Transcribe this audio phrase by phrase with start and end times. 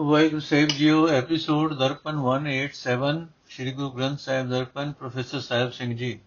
[0.00, 6.20] ਵਾਹਿਗੁਰੂ ਸਾਹਿਬ ਜੀਓ, episode Darpan 187 Sri Guru Granth Sahib Darpan, professor Sahib Singh ji.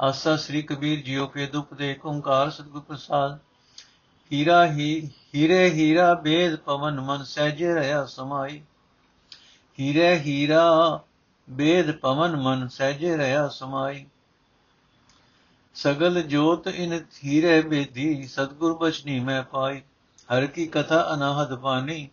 [0.00, 3.38] Asa ਸ੍ਰੀ Kabir JIO, ਕੇ ਦੁਖ ਦੇ ਓੰਕਾਰ ਸਤਿਗੁਰ ਪ੍ਰਸਾਦ।
[4.32, 8.62] ਹੀਰਾ ਹੀ, ਹੀਰੇ ਹੀਰਾ ਬੇਦ ਪਵਨ ਮਨ ਸਹਿਜੇ ਰਹਾ ਸਮਾਈ।
[9.80, 11.00] ਹੀਰੇ ਹੀਰਾ
[11.50, 14.06] ਬੇਦ ਪਵਨ ਮਨ ਸਹਿਜੇ ਰਹਾ ਸਮਾਈ।
[15.74, 19.82] ਸਗਲ ਜੋਤ ਇਨ ਹੀਰੇ ਬੇਦੀ, ਸਤਗੁਰ ਬਚਨੀ ਮੈਂ ਪਾਈ।
[20.28, 22.08] ਹਰ ਕੀ ਕਥਾ ਅਨਾਹਦ ਬਾਣੀ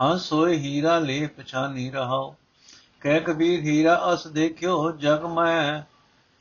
[0.00, 2.34] ਹੰਸ ਹੋਏ ਹੀਰਾ ਲੈ ਪਛਾਨੀ ਰਹਾਓ
[3.00, 5.82] ਕਹਿ ਕਬੀਰ ਹੀਰਾ, ਅਸ ਦੇਖਿਓ ਜਗ ਮੈਂ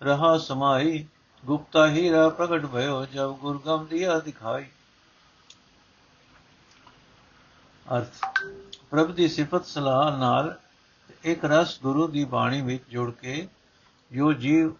[0.02, 1.06] ਰਹਾ ਸਮਾਈ।
[1.44, 4.66] ਗੁਪਤਾ ਹੀਰਾ ਪ੍ਰਗਟ ਭਇਓ ਜਬ ਗੁਰਗਮ ਦਿਆ ਦਿਖਾਈ।
[7.86, 8.26] ਅਰਥ,
[8.92, 10.58] ਪ੍ਰਭ ਦੀ ਸਿਫਤ ਸਲਾਹ ਨਾਲ
[11.24, 13.48] ਇੱਕ ਰਸ ਗੁਰੂ ਦੀ ਬਾਣੀ ਵਿੱਚ ਜੁੜ ਕੇ
[14.12, 14.74] ਜੋ ਜੀਵ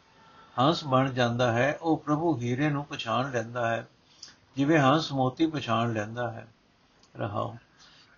[0.60, 3.88] ਹੰਸ ਬਣ ਜਾਂਦਾ ਹੈ, ਉਹ ਪ੍ਰਭੂ ਹੀਰੇ ਨੂੰ ਪਛਾਣ ਲੈਂਦਾ ਹੈ,
[4.58, 6.48] ਜਿਵੇਂ ਹੰਸ ਮੋਤੀ ਪਛਾਣ ਲੈਂਦਾ ਹੈ।
[7.18, 7.56] ਰਹਾਓ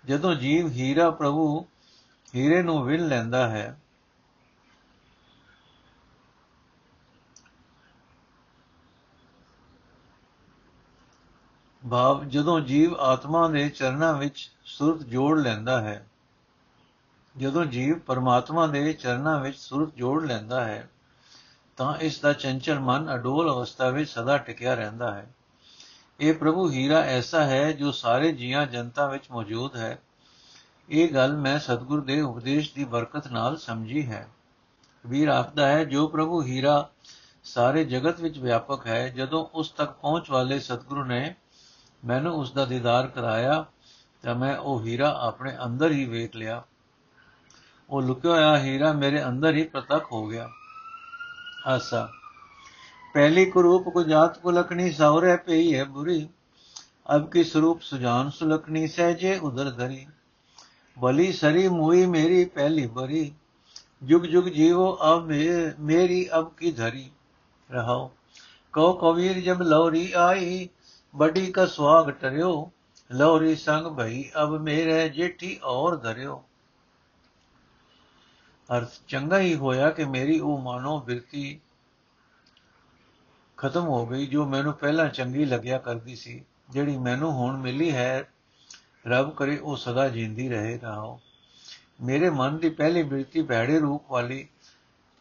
[0.06, 1.66] ਜਦੋਂ ਜੀਵ ਹੀਰਾ ਪ੍ਰਭੂ
[2.36, 3.78] ਹੀਰੇ ਨੂੰ ਵਿਲ ਲੈਂਦਾ ਹੈ,
[11.84, 16.06] ਭਾਵ ਜਦੋਂ ਜੀਵ ਆਤਮਾ ਦੇ ਚਰਨਾਂ ਵਿੱਚ ਸੁਰਤ ਜੋੜ ਲੈਂਦਾ ਹੈ,
[17.36, 20.90] ਜਦੋਂ ਜੀਵ ਪਰਮਾਤਮਾ ਦੇ ਚਰਨਾਂ ਵਿੱਚ ਸੁਰਤ ਜੋੜ ਲੈਂਦਾ ਹੈ,
[21.78, 25.28] ਤਾਂ ਇਸ ਦਾ ਚੰਚਲ ਮਨ ਅਡੋਲ ਅਵਸਥਾ ਵਿੱਚ ਸਦਾ ਟਿਕਿਆ ਰਹਿੰਦਾ ਹੈ।
[26.22, 30.02] ਇਹ ਪ੍ਰਭੂ ਹੀਰਾ ਐਸਾ ਹੈ ਜੋ ਸਾਰੇ ਜੀਆਂ ਜਨਤਾ ਵਿੱਚ ਮੌਜੂਦ ਹੈ।
[30.90, 34.28] ਇਹ ਗੱਲ ਮੈਂ ਸਤਿਗੁਰ ਦੇ ਉਪਦੇਸ਼ ਦੀ ਬਰਕਤ ਨਾਲ ਸਮਝੀ ਹੈ।
[35.04, 36.90] ਕਬੀਰ ਆਖਦਾ ਹੈ, ਜੋ ਪ੍ਰਭੂ ਹੀਰਾ
[37.44, 41.36] ਸਾਰੇ ਜਗਤ ਵਿੱਚ ਵਿਆਪਕ ਹੈ, ਜਦੋਂ ਉਸ ਤੱਕ ਪਹੁੰਚ ਵਾਲੇ ਸਤਿਗੁਰੂ ਨੇ
[42.06, 43.66] ਮੈਨੂੰ ਉਸ ਦਾ ਦੀਦਾਰ ਕਰਾਇਆ,
[44.22, 46.64] ਤਾਂ ਮੈਂ ਉਹ ਹੀਰਾ ਆਪਣੇ ਅੰਦਰ ਹੀ ਵੇਖ ਲਿਆ।
[47.90, 50.50] ਉਹ ਲੁਕਿਆ ਹੋਇਆ ਹੀਰਾ ਮੇਰੇ ਅੰਦਰ ਹੀ ਪ੍ਰਤੱਖ ਹੋ ਗਿਆ।
[51.68, 52.10] ਆਸਾ।
[53.14, 56.28] ਪਹਿਲੀ ਕਰੂਪ ਕੋ ਜਾਤ ਕੋ ਲਖਣੀ ਸੌਰੇ ਪਈ ਹੈ ਬੁਰੀ।
[57.16, 60.06] ਅਬ ਕੀ ਸਰੂਪ ਸੁਜਾਨ ਸੁਲਖਣੀ ਸਹਜੇ ਉਦਰ ਧਰੀ।
[60.98, 63.32] ਬਲੀ ਸਰੀ ਮੋਈ ਮੇਰੀ ਪਹਿਲੀ ਬਰੀ।
[64.04, 65.32] ਜੁਗ ਜੁਗ ਜੀਵੋ ਅਬ
[65.80, 67.10] ਮੇਰੀ ਅਬ ਕੀ ਧਰੀ।
[67.70, 68.12] ਰਹਾਓ
[68.74, 70.68] ਕਉ ਕਵੀਰ ਜਬ ਲੌਰੀ ਆਈ
[71.14, 72.72] ਬੜੀ ਕਾ ਸਵਾਗ ਟਰਿਓ।
[73.10, 76.44] ਲੌਰੀ ਸੰਗ ਭਈ ਅਬ ਮੇਰੇ ਜੇਠੀ ਔਰ ਧਰਿਓ।
[78.70, 81.60] ਅਰਥ ਚੰਗਾ ਹੀ ਹੋਇਆ ਕਿ ਮੇਰੀ ਉਹ ਮਾਨੋ ਬਿਰਤੀ
[83.62, 88.30] ਖਤਮ ਹੋ ਗਈ, ਜੋ ਮੈਨੂੰ ਪਹਿਲਾਂ ਚੰਗੀ ਲੱਗਿਆ ਕਰਦੀ ਸੀ, ਜਿਹੜੀ ਮੈਨੂੰ ਹੁਣ ਮਿਲੀ ਹੈ,
[89.08, 91.20] ਰੱਬ ਕਰੇ ਉਹ ਸਦਾ ਜਿੰਦੀ ਰਹੇ ਰਹਾਓ
[92.02, 94.48] ਮੇਰੇ ਮਨ ਦੀ ਪਹਿਲੀ ਬਿਰਤੀ ਭੈੜੇ ਰੂਪ ਵਾਲੀ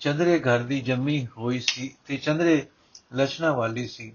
[0.01, 2.67] ਚੰਦਰੇ ਘਰ ਦੀ ਜੰਮੀ ਹੋਈ ਸੀ ਤੇ ਚੰਦਰੇ
[3.15, 4.13] ਲਛਣਾ ਵਾਲੀ ਸੀ।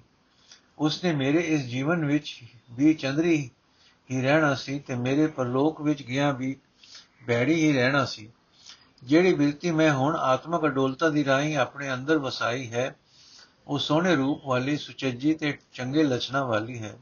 [0.80, 2.40] ਉਸਨੇ ਮੇਰੇ ਇਸ ਜੀਵਨ ਵਿੱਚ
[2.72, 3.50] ਵੀ ਚੰਦਰੀ
[4.12, 6.56] ਹੀ ਰਹਿਣਾ ਸੀ ਤੇ ਮੇਰੇ ਪਰਲੋਕ ਵਿੱਚ ਗਿਆ ਵੀ
[7.28, 8.30] ਭੈੜੀ ਹੀ ਰਹਿਣਾ ਸੀ।
[9.03, 12.96] ਜਿਹੜੀ ਬਿਰਤੀ ਮੈਂ ਹੁਣ ਆਤਮਕ ਅਡੋਲਤਾ ਦੀ ਰਾਹੀਂ ਆਪਣੇ ਅੰਦਰ ਵਸਾਈ ਹੈ
[13.68, 16.98] ਉਹ ਸੋਹਣੇ ਰੂਪ ਵਾਲੀ, ਸੁਚੱਜੀ ਤੇ ਚੰਗੇ ਲਛਣਾ ਵਾਲੀ ਹੈ।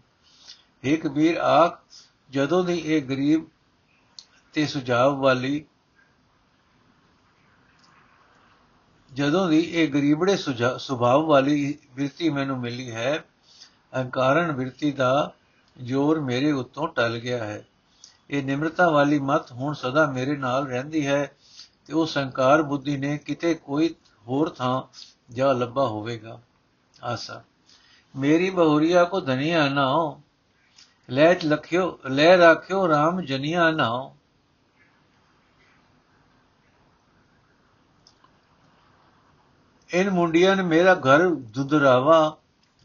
[0.83, 1.79] ਇਹ ਕਬੀਰ, ਆਖ,
[2.29, 3.45] ਜਦੋਂ ਦੀ ਇਹ ਗਰੀਬ
[4.53, 5.65] ਤੇ ਸੁਝਾਅ ਵਾਲੀ,
[9.11, 10.37] ਜਦੋਂ ਦੀ ਇਹ ਗਰੀਬੜੇ
[10.77, 13.23] ਸੁਭਾਅ ਵਾਲੀ ਬਿਰਤੀ ਮੈਨੂੰ ਮਿਲੀ ਹੈ,
[13.93, 15.33] ਅਹੰਕਾਰਨ ਬਿਰਤੀ ਦਾ
[15.77, 17.65] ਜ਼ੋਰ ਮੇਰੇ ਉੱਤੋਂ ਟਲ ਗਿਆ ਹੈ।
[18.29, 21.35] ਇਹ ਨਿਮਰਤਾ ਵਾਲੀ ਮਤ ਹੁਣ ਸਦਾ ਮੇਰੇ ਨਾਲ ਰਹਿੰਦੀ ਹੈ
[21.85, 23.95] ਤੇ ਉਹ ਸੰਕਾਰ ਬੁੱਧੀ ਨੇ ਕਿਤੇ ਕੋਈ
[24.27, 24.81] ਹੋਰ ਥਾਂ
[25.33, 26.39] ਜਾ ਲੱਭਾ ਹੋਵੇਗਾ।
[27.03, 27.43] ਆਸਾ।
[28.15, 30.21] ਮੇਰੀ ਬਹੁਰੀਆ ਕੋ ਧਨੀਆ ਨਾ ਹੋ
[31.09, 34.17] ਲੈ ਲਖਿਓ, ਲੈ ਰੱਖਿਓ RAM ਜਨੀਆ ਨਾ ਹੋ
[39.93, 42.37] ਇਨ ਮੁੰਡਿਆਂ ਨੇ ਮੇਰਾ ਘਰ ਦੁਦਰਾਵਾ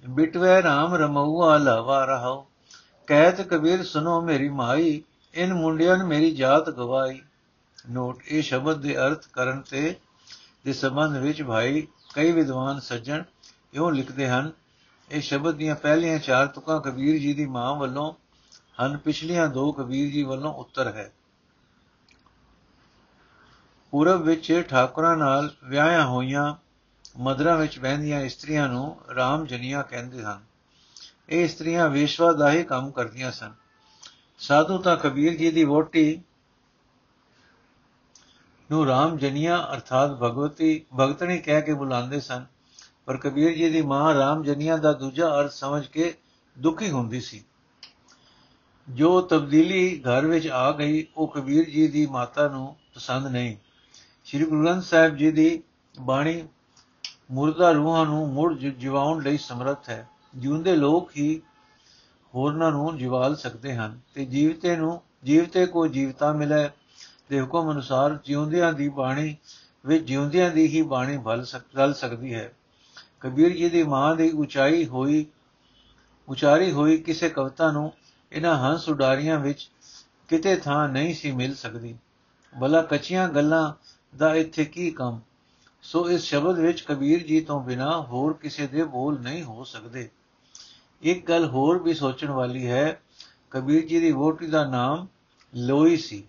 [0.09, 2.47] ਬਿਟਵੇ RAM ਰਮਉਆ ਲਾਵਾ ਰਹਾਓ।
[3.07, 5.03] ਕਹਿਤ ਕਬੀਰ ਸੁਨੋ ਮੇਰੀ ਮਾਈ,
[5.35, 7.23] ਇਨ ਮੁੰਡਿਆਂ ਨੇ ਮੇਰੀ ਜਾਤ ਗਵਾਈ।
[7.91, 9.97] ਨੋਟ, ਇਹ ਸ਼ਬਦ ਦੇ ਅਰਥ ਕਰਨ ਤੇ,
[10.65, 13.23] ਦੇ ਸੰਬੰਧ ਵਿੱਚ ਭਾਈ, ਕਈ ਵਿਦਵਾਨ ਸੱਜਣ
[13.75, 14.53] ਇਉਂ ਲਿਖਦੇ ਹਨ,
[15.11, 18.15] ਇਹ ਸ਼ਬਦ ਦੀਆਂ ਪਹਿਲੀਆਂ ਚਾਰ ਤੁਕਾਂ ਕਬੀਰ ਜੀ ਦੀ ਮਾਂ ਵੱਲੋਂ,
[18.83, 21.13] ਹਨ ਪਿਛਲੀਆਂ ਦੋ ਕਬੀਰ ਜੀ ਵੱਲੋਂ ਉੱਤਰ ਹੈ।
[23.91, 26.55] ਪੂਰਬ ਵਿੱਚ ਠਾਕੁਰਾਂ ਨਾਲ ਵਿਆਹਿਆ ਹੋਈਆਂ,
[27.19, 30.45] ਮਦਰਾਂ ਵਿੱਚ ਬਹਿੰਦੀਆਂ ਇਸਤਰੀਆਂ ਨੂੰ ਰਾਮ ਜਨੀਆਂ ਕਹਿੰਦੇ ਹਨ।
[31.29, 33.55] ਇਹ ਇਸਤਰੀਆਂ ਵੇਸ਼ਵਾ ਦਾ ਹੀ ਕੰਮ ਕਰਦੀਆਂ ਸਨ।
[34.39, 36.23] ਸਾਧੂ ਤਾਂ ਕਬੀਰ ਜੀ ਦੀ ਵੋਟੀ
[38.71, 42.47] ਨੂੰ ਰਾਮ ਜਨੀਆਂ ਅਰਥਾਤ ਭਗਵਤੀ, ਭਗਤਣੀ ਕਹਿ ਕੇ ਬੁਲਾਉਂਦੇ ਸਨ।
[43.09, 46.15] ਪਰ ਕਬੀਰ ਜੀ ਦੀ ਮਾਂ ਰਾਮ ਜਨੀਆਂ ਦਾ ਦੂਜਾ ਅਰਥ ਸਮਝ ਕੇ
[46.59, 47.45] ਦੁਖੀ ਹੁੰਦੀ ਸੀ।
[48.91, 53.57] ਜੋ ਤਬਦੀਲੀ ਘਰ ਵਿੱਚ ਆ ਗਈ, ਉਹ ਕਬੀਰ ਜੀ ਦੀ ਮਾਤਾ ਨੂੰ ਪਸੰਦ ਨਹੀਂ।
[54.25, 55.63] ਸ੍ਰੀ ਗੁਰੂ ਗ੍ਰੰਥ ਸਾਹਿਬ ਜੀ ਦੀ
[56.01, 56.49] ਬਾਣੀ
[57.31, 61.43] ਮੁਰਦਾ ਰੂਹਾਂ ਨੂੰ ਮੁੜ ਜਿਵਾਉਣ ਲਈ ਸਮਰੱਥ ਹੈ। ਜਿਉਂਦੇ ਲੋਕ ਹੀ
[62.35, 66.71] ਹੋਰਨਾਂ ਨੂੰ ਜਿਵਾਲ ਸਕਦੇ ਹਨ ਤੇ ਜੀਵਤੇ ਨੂੰ, ਜੀਵਤੇ ਕੋ ਜੀਵਤਾ ਮਿਲੇ।
[67.31, 69.37] ਦੇ ਹੁਕਮ ਅਨੁਸਾਰ ਜਿਉਂਦਿਆਂ ਦੀ ਬਾਣੀ
[69.87, 72.53] ਵਿੱਚ ਜਿਉਂਦਿਆਂ ਦੀ ਹੀ ਬਾਣੀ ਭਲ ਸਕਦੀ ਹੈ।
[73.21, 75.27] ਕਬੀਰ ਜੀ ਦੀ ਮਾਂ ਦੀ ਉਚਾਈ ਹੋਈ,
[76.29, 77.93] ਉਚਾਰੀ ਹੋਈ ਕਿਸੇ ਕਵਿਤਾ ਨੂੰ,
[78.33, 79.71] ਇਹਨਾਂ ਹੰਸ ਉਡਾਰੀਆਂ ਵਿੱਚ
[80.29, 81.97] ਕਿਤੇ ਥਾਂ ਨਹੀਂ ਸੀ ਮਿਲ ਸਕਦੀ।
[82.59, 83.73] ਬਲਾ ਕੱਚੀਆਂ ਗੱਲਾਂ
[84.17, 85.21] ਦਾ ਇੱਥੇ ਕੀ ਕੰਮ?
[85.83, 90.11] ਸੋ ਇਸ ਸ਼ਬਦ ਵਿੱਚ ਕਬੀਰ ਜੀ ਤੋਂ ਬਿਨਾ ਹੋਰ ਕਿਸੇ ਦੇ ਬੋਲ ਨਹੀਂ ਹੋ ਸਕਦੇ।
[91.03, 93.03] ਇੱਕ ਗੱਲ ਹੋਰ ਵੀ ਸੋਚਣ ਵਾਲੀ ਹੈ,
[93.51, 95.07] ਕਬੀਰ ਜੀ ਦੀ ਵੋਟੀ ਦਾ ਨਾਮ
[95.55, 96.25] ਲੋਈ ਸੀ।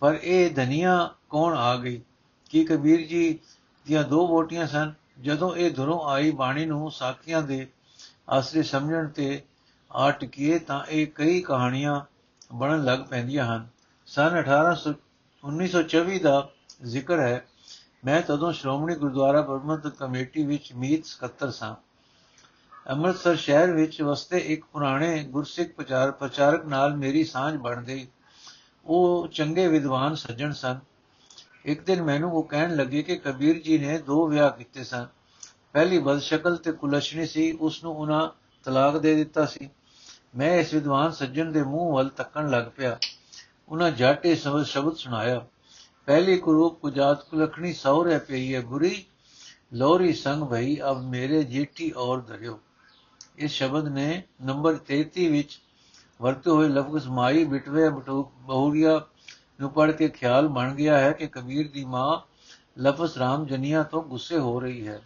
[0.00, 2.00] ਪਰ ਇਹ ਧਨੀਆ ਕੌਣ ਆ ਗਈ?
[2.50, 3.38] ਕਿ ਕਬੀਰ ਜੀ
[3.86, 4.92] ਦੀਆਂ ਦੋ ਵੋਟੀਆਂ ਸਨ?
[5.20, 7.66] ਜਦੋਂ ਇਹ ਦੁਰੋਂ ਆਈ ਬਾਣੀ ਨੂੰ ਸਾਖੀਆਂ ਦੇ
[8.30, 9.42] ਆਸਰੇ ਸਮਝਣ ਤੇ
[9.92, 12.00] ਆ ਟਿਕੀਏ ਤਾਂ ਇਹ ਕਈ ਕਹਾਣੀਆਂ
[12.52, 13.68] ਬਣਨ ਲੱਗ ਪੈਂਦੀਆਂ ਹਨ।
[14.06, 14.94] ਸਨ 1800
[15.44, 16.48] 1924 ਦਾ
[16.84, 17.46] ਜ਼ਿਕਰ ਹੈ,
[18.04, 21.74] ਮੈਂ ਤਦੋਂ ਸ਼੍ਰੋਮਣੀ ਗੁਰਦੁਆਰਾ ਪ੍ਰਬੰਧਕ ਕਮੇਟੀ ਵਿੱਚ ਮੀਤ ਸਕੱਤਰ ਸਾਂ।
[22.90, 28.06] ਅੰਮ੍ਰਿਤਸਰ ਸ਼ਹਿਰ ਵਿੱਚ ਵਸਦੇ ਇੱਕ ਪੁਰਾਣੇ ਗੁਰਸਿੱਖ ਪ੍ਰਚਾਰ ਪ੍ਰਚਾਰਕ ਨਾਲ ਮੇਰੀ ਸਾਂਝ ਬਣ ਗਈ
[28.86, 30.78] ਉਹ ਚੰਗੇ ਵਿਦਵਾਨ ਸੱਜਣ ਸਨ।
[31.66, 35.06] ਇੱਕ ਦਿਨ ਮੈਨੂੰ ਉਹ ਕਹਿਣ ਲੱਗੇ ਕਿ ਕਬੀਰ ਜੀ ਨੇ ਦੋ ਵਿਆਹ ਕੀਤੇ ਸਨ।
[35.72, 38.28] ਪਹਿਲੀ ਬਦਸ਼ਕਲ ਤੇ ਕੁਲਸ਼ਣੀ ਸੀ ਉਸ ਨੂੰ ਉਹਨਾਂ
[38.64, 39.70] ਤਲਾਕ ਦੇ ਦਿੱਤਾ ਸੀ।
[40.36, 42.98] ਮੈਂ ਇਸ ਵਿਦਵਾਨ ਸੱਜਣ ਦੇ ਮੂੰਹ ਵੱਲ ਤੱਕਣ ਲੱਗ ਪਿਆ।
[43.68, 45.46] ਉਹਨਾਂ ਜਾਟੇ ਸ਼ਬਦ ਸੁਣਾਇਆ।
[46.06, 49.04] ਪਹਿਲੀ ਕੁਰੂਪ ਕੁਜਾਤ ਕੁਲਖਣੀ ਸੌਰੇ ਪਈ ਹੈ, ਬੁਰੀ।
[49.72, 52.60] ਲੋਰੀ ਸੰਗ ਭਈ, ਅਬ ਮੇਰੇ ਜੇਠੀ ਔਰ ਧਰਿਓ।
[53.38, 55.60] ਇਸ ਸ਼ਬਦ ਨੇ ਨੰਬਰ 33 ਵਿੱਚ
[56.22, 59.06] ਵਰਤੇ ਹੋਏ ਲਫ਼ਜ਼ ਮਾਈ, ਬਿਟਵੇ, ਬਟੂਕ, ਬਹੁਰੀਆ
[59.60, 62.20] ਨੂੰ ਪੜ ਕੇ ਖਿਆਲ ਬਣ ਗਿਆ ਹੈ ਕਿ ਕਬੀਰ ਦੀ ਮਾਂ
[62.80, 65.02] ਲਫ਼ਜ਼ ਰਾਮ ਜਨੀਆ ਤੋਂ ਗੁੱਸੇ ਹੋ ਰਹੀ ਹੈ।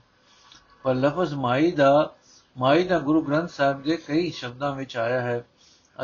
[0.83, 2.15] ਪਰ ਲਫ਼ਜ਼ ਮਾਈ ਦਾ
[2.59, 5.45] ਮਾਈ ਦਾ ਗੁਰੂ ਗ੍ਰੰਥ ਸਾਹਿਬ ਦੇ ਕਈ ਸ਼ਬਦਾਂ ਵਿੱਚ ਆਇਆ ਹੈ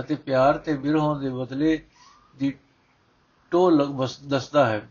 [0.00, 1.84] ਅਤੇ ਪਿਆਰ ਤੇ ਬਿਰਹੋਂ ਦੇ ਬਦਲੇ
[2.36, 2.58] ਦੀ
[3.50, 3.70] ਟੋ
[4.24, 4.90] ਦੱਸਦਾ ਹੈ।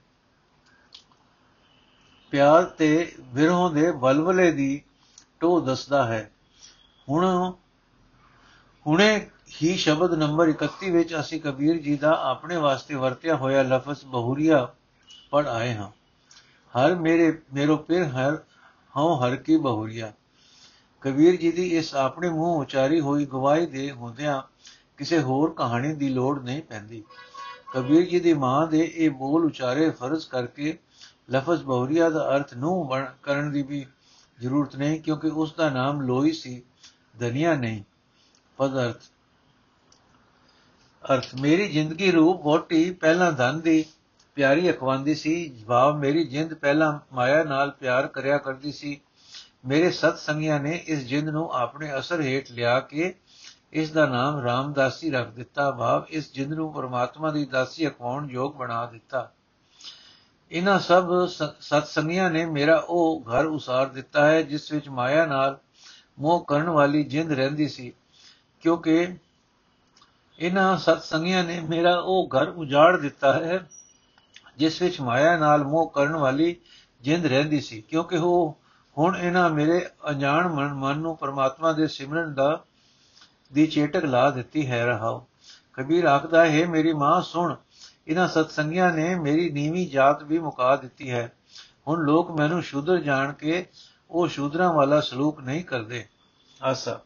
[2.32, 4.82] ਪਿਆਰ ਤੇ ਬਿਰਹੋਂ ਦੇ ਬਲਬਲੇ ਦੀ
[5.40, 6.32] ਟੋ ਦੱਸਦਾ ਹੈ।
[7.10, 7.54] ਹੁਣ,
[8.88, 14.06] ਹੁਣੇ ਹੀ ਸ਼ਬਦ ਨੰਬਰ 31 ਵਿੱਚ ਅਸੀਂ ਕਬੀਰ ਜੀ ਦਾ ਆਪਣੇ ਵਾਸਤੇ ਵਰਤਿਆ ਹੋਇਆ ਲਫ਼ਜ਼
[14.06, 14.74] ਬਹੁਰੀਆ
[15.32, 15.90] ਪੜ ਆਏ ਹਾਂ।
[16.74, 18.38] ਹਰ ਮੇਰੇ, ਮੇਰੋ ਪਿਰ ਹਰ,
[18.98, 20.12] ਹਉ ਹਰ ਕੀ ਬਹੁਰੀਆ।
[21.02, 24.42] ਕਬੀਰ ਜੀ ਦੀ ਇਸ ਆਪਣੇ ਮੂੰਹ ਉਚਾਰੀ ਹੋਈ ਗਵਾਹੀ ਦੇ ਹੁੰਦਿਆਂ
[24.98, 27.04] ਕਿਸੇ ਹੋਰ ਕਹਾਣੀ ਦੀ ਲੋੜ ਨਹੀਂ ਪੈਂਦੀ।
[27.74, 30.78] ਕਬੀਰ ਜੀ ਦੀ ਮਾਂ ਦੇ ਇਹ ਬੋਲ ਉਚਾਰੇ ਫਰਜ਼ ਕਰਕੇ
[31.32, 32.90] ਲਫ਼ਜ਼ ਬਹੁਰੀਆ ਦਾ ਅਰਥ ਨੂੰ
[33.24, 33.86] ਕਰਨ ਦੀ ਵੀ
[34.40, 36.62] ਜ਼ਰੂਰਤ ਨਹੀਂ ਕਿਉਂਕਿ ਉਸ ਦਾ ਨਾਮ ਲੋਈ ਸੀ
[37.18, 37.84] ਦਨੀਆ ਨਹੀਂ।
[38.58, 39.12] ਪਦ ਅਰਥ
[41.14, 43.86] ਅਰਥ, ਮੇਰੀ ਜ਼ਿੰਦਗੀ ਰੂਪ ਵੋਟੀ ਪਹਿਲਾਂ ਧਨ ਦੀ,
[44.36, 49.02] ਪਿਆਰੀ ਅਖਵਾਂਦੀ ਸੀ। ਜਵਾਬ, ਮੇਰੀ ਜਿੰਦ ਪਹਿਲਾਂ ਮਾਇਆ ਨਾਲ ਪਿਆਰ ਕਰਿਆ ਕਰਦੀ ਸੀ।
[49.66, 53.16] ਮੇਰੇ ਸਤ ਸੰਗੀਆਂ ਨੇ ਇਸ ਜਿੰਦ ਨੂੰ ਆਪਣੇ ਅਸਰ ਹੇਠ ਲਿਆ ਕੇ
[53.74, 58.56] ਇਸ ਦਾ ਨਾਮ ਰਾਮਦਾਸੀ ਰੱਖ ਦਿੱਤਾ। ਭਾਵ ਇਸ ਜਿੰਦ ਨੂੰ ਪਰਮਾਤਮਾ ਦੀ ਦਾਸੀ ਅਖਵਾਉਣ ਯੋਗ
[58.56, 59.32] ਬਣਾ ਦਿੱਤਾ।
[60.52, 61.28] ਇਹਨਾਂ ਸਭ
[61.62, 65.60] ਸਤ ਸੰਗੀਆਂ ਨੇ ਮੇਰਾ ਉਹ ਘਰ ਉਸਾਰ ਦਿੱਤਾ ਹੈ, ਜਿਸ ਵਿੱਚ ਮਾਇਆ ਨਾਲ
[66.20, 67.94] ਮੋਹ ਕਰਨ ਵਾਲੀ ਜਿੰਦ ਰਹਿੰਦੀ ਸੀ।
[68.62, 69.16] ਕਿਉਂਕਿ
[70.40, 73.70] ਇਹਨਾਂ ਸਤ ਸੰਗੀਆਂ ਨੇ ਮੇਰਾ ਉਹ ਘਰ ਉਜਾੜ ਦਿੱਤਾ ਹੈ,
[74.58, 76.56] ਜਿਸ ਵਿੱਚ ਮਾਇਆ ਨਾਲ ਮੋਹ ਕਰਨ ਵਾਲੀ
[77.02, 78.58] ਜਿੰਦ ਰਹਿੰਦੀ ਸੀ। ਕਿਉਂਕਿ ਉਹ
[78.98, 82.64] ਹੁਣ ਇਹਨਾਂ ਮੇਰੇ ਅਣਜਾਣ ਮਨ ਨੂੰ ਪਰਮਾਤਮਾ ਦੇ ਸਿਮਰਨ ਦਾ,
[83.54, 85.28] ਦੀ ਚੇਟਕ ਲਾ ਦਿੱਤੀ ਹੈ ਰਹਾਓ
[85.74, 87.56] ਕਬੀਰ ਆਖਦਾ, ਹੈ ਮੇਰੀ ਮਾਂ, ਸੁਣ।
[88.08, 91.32] ਇਹਨਾਂ ਸਤਸੰਗੀਆਂ ਨੇ ਮੇਰੀ ਨੀਵੀਂ ਜਾਤ ਵੀ ਮੁਕਾ ਦਿੱਤੀ ਹੈ।
[91.88, 93.68] ਹੁਣ ਲੋਕ ਮੈਨੂੰ ਸ਼ੂਦਰ ਜਾਣ ਕੇ
[94.12, 96.06] ਉਹ ਸ਼ੂਦਰਾਂ ਵਾਲਾ ਸਲੂਕ ਨਹੀਂ ਕਰਦੇ।
[96.64, 97.00] ਆਸਾ।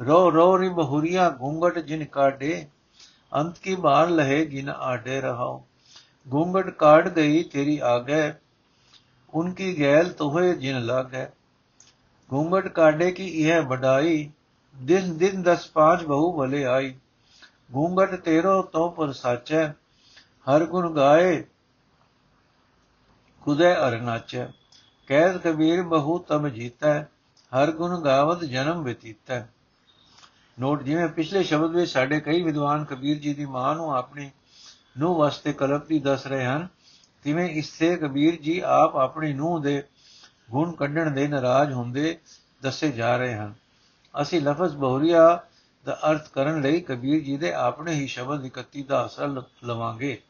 [0.00, 2.50] रो रो रि बहुरिया घूंघट जिन काटे
[3.32, 5.46] अंत की मार लहे जिन आडे रहा
[6.26, 8.20] घूंघट काट गई तेरी आगे,
[9.32, 11.24] उनकी गैल तोहे जिन लागे।
[12.30, 14.14] घूंघट काटे की यह बड़ाई
[14.74, 16.94] दिन दिन दस पाँच बहु भले आई।
[17.72, 19.60] घूंघट तेरो तो पर साचे,
[20.46, 21.30] हर गुण गाए,
[23.46, 24.46] खुदे अर नाचे।
[25.08, 26.96] कैद कबीर बहु तम जीतै,
[27.52, 29.38] हर गुण गावत जन्म व्यतीतै।
[30.60, 34.30] ਨੋਟ ਜਿਵੇਂ ਪਿਛਲੇ ਸ਼ਬਦ ਵਿੱਚ ਸਾਡੇ ਕਈ ਵਿਦਵਾਨ ਕਬੀਰ ਜੀ ਦੀ ਮਾਂ ਨੂੰ ਆਪਣੀ
[34.98, 36.68] ਨੂੰ ਵਾਸਤੇ ਕਲਪਤੀ ਦੱਸ ਰਹੇ ਹਨ,
[37.22, 39.82] ਤਿਵੇਂ ਇਸੇ ਕਬੀਰ ਜੀ ਆਪ ਆਪਣੀ ਨੂੰਹ ਦੇ
[40.50, 42.18] ਗੁਣ ਕੱਢਣ ਦੇ ਨਾਰਾਜ਼ ਹੁੰਦੇ
[42.62, 43.54] ਦੱਸੇ ਜਾ ਰਹੇ ਹਨ।
[44.22, 45.40] ਅਸੀਂ ਲਫ਼ਜ਼ ਬਹੁਰੀਆ
[45.84, 50.22] ਦਾ ਅਰਥ ਕਰਨ ਲਈ ਕਬੀਰ ਜੀ ਦੇ ਆਪਣੇ ਹੀ ਸ਼ਬਦ 31 ਦਾ ਅਸਲ ਲਵਾਂਗੇ।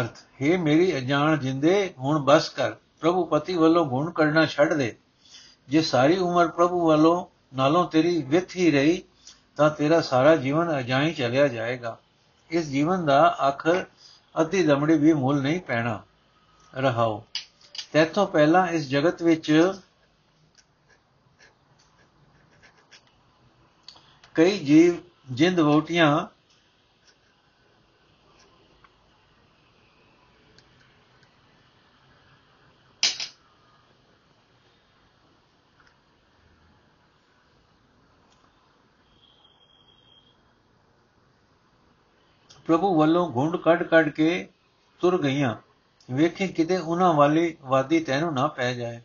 [0.00, 4.94] ਅਰਥ, ਹੈ ਮੇਰੀ ਅਜਾਣ ਜਿੰਦੇ, ਹੁਣ ਬਸ ਕਰ। ਪ੍ਰਭੂ ਪਤੀ ਵੱਲੋਂ ਗੁਣ ਕੱਢਣਾ ਛੱਡ ਦੇ
[5.68, 9.02] ਜੇ ਸਾਰੀ ਉਮਰ ਪ੍ਰਭੂ ਵੱਲੋਂ ਨਾਲੋਂ ਤੇਰੀ ਵਿਥ ਹੀ ਰਹੀ
[9.56, 11.96] ਤਾਂ ਤੇਰਾ ਸਾਰਾ ਜੀਵਨ ਅਜਾਈ ਚਲਿਆ ਜਾਏਗਾ
[12.50, 13.84] ਇਸ ਜੀਵਨ ਦਾ ਆਖਰ
[14.34, 16.00] ਅੱਧੀ ਦਮੜੀ ਵੀ ਮੁੱਲ ਨਹੀਂ ਪੈਣਾ
[16.72, 17.22] ਰਹਾਓ
[17.92, 19.50] ਤੇਥੋਂ ਪਹਿਲਾਂ ਇਸ ਜਗਤ ਵਿੱਚ
[24.36, 24.96] ਕਈ ਜੀਵ
[25.32, 26.26] ਜਿੰਦ ਵੋਟੀਆਂ
[42.72, 44.48] ਪ੍ਰਭੂ ਵੱਲੋਂ ਘੁੰਡ ਕੱਢ-ਕੱਢ ਕੇ
[45.00, 45.56] ਤੁਰ ਗਈਆਂ।
[46.10, 49.00] ਵੇਖੀ ਕਿਤੇ ਉਹਨਾਂ ਵਾਲੀ ਵਾਦੀ ਤੈਨੂੰ ਨਾ ਪੈ ਜਾਏ।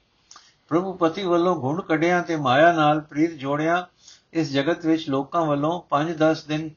[0.69, 3.87] ਪ੍ਰਭੂ ਪਤੀ ਵੱਲੋਂ ਘੁੰਡ ਕੱਢਿਆ ਤੇ ਮਾਇਆ ਨਾਲ ਪ੍ਰੀਤ ਜੋੜਿਆ,
[4.33, 6.69] ਇਸ ਜਗਤ ਵਿੱਚ ਲੋਕਾਂ ਵੱਲੋਂ 5-10 ਦਿਨ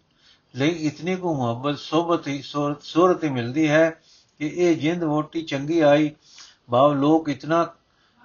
[0.56, 2.42] ਲਈ ਇਤਨੀ ਕੋ ਮੁਹੱਬਤ ਸੋਬਤ ਹੀ
[2.80, 3.90] ਸੂਰਤ ਹੀ ਮਿਲਦੀ ਹੈ
[4.38, 6.10] ਕਿ ਇਹ ਜਿੰਦ ਵੋਟੀ ਚੰਗੀ ਆਈ।
[6.70, 7.64] ਭਾਵ ਲੋਕ ਇਤਨਾ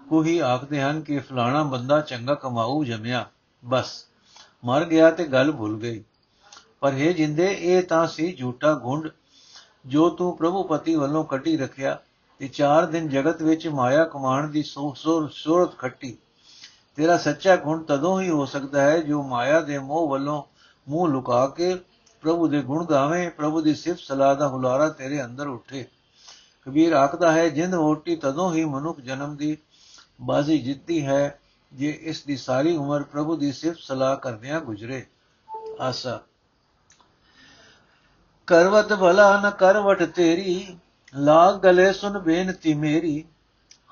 [0.09, 3.29] ਕੋ ਹੀ ਆਖਦੇ ਹਨ ਕਿ ਫਲਾਣਾ ਬੰਦਾ ਚੰਗਾ ਕਮਾਊ ਜਮਿਆ।
[3.65, 4.05] ਬਸ,
[4.65, 6.03] ਮਰ ਗਿਆ ਤੇ ਗੱਲ ਭੁੱਲ ਗਈ।
[6.85, 9.09] ਪਰ ਇਹ ਜਿੰਦੇ, ਇਹ ਤਾਂ ਸੀ ਝੂਠਾ ਗੁੰਡ,
[9.85, 11.97] ਜੋ ਤੂੰ ਪ੍ਰਭੂ ਪਤੀ ਵੱਲੋਂ ਕੱਢੀ ਰੱਖਿਆ,
[12.39, 16.17] ਤੇ ਚਾਰ ਦਿਨ ਜਗਤ ਵਿੱਚ ਮਾਇਆ ਕਮਾਣ ਦੀ ਸੂਰਤ ਖੱਟੀ।
[16.95, 20.43] ਤੇਰਾ ਸੱਚਾ ਗੁਣ ਤਦੋਂ ਹੀ ਹੋ ਸਕਦਾ ਹੈ ਜੋ ਮਾਇਆ ਦੇ ਮੋਹ ਵੱਲੋਂ
[20.89, 21.75] ਮੂੰਹ ਲੁਕਾ ਕੇ
[22.21, 25.85] ਪ੍ਰਭੂ ਦੇ ਗੁਣ ਗਾਵੇਂ, ਪ੍ਰਭੂ ਦੀ ਸਿਫਤ ਸਲਾਹ ਦਾ ਹੁਲਾਰਾ ਤੇਰੇ ਅੰਦਰ ਉੱਠੇ।
[26.65, 29.57] ਕਬੀਰ ਆਖਦਾ ਹੈ, ਜਿੰਦ ਹੋਟੀ ਤਦੋਂ ਹੀ ਮਨੁੱਖ ਜਨਮ ਦੀ
[30.21, 31.39] ਬਾਜ਼ੀ ਜਿੱਤੀ ਹੈ,
[31.73, 35.05] ਜੇ ਇਸ ਦੀ ਸਾਰੀ ਉਮਰ ਪ੍ਰਭੂ ਦੀ ਸਿਫਤ ਸਲਾਹ ਕਰਦਿਆਂ ਗੁਜ਼ਰੇ।
[35.81, 36.19] ਆਸਾ।
[38.47, 40.77] ਕਰਵਤ ਭਲਾ ਨ ਕਰਵਟ ਤੇਰੀ,
[41.15, 43.25] ਲਾਗ ਗਲੇ ਸੁਨ ਬੇਨਤੀ ਮੇਰੀ।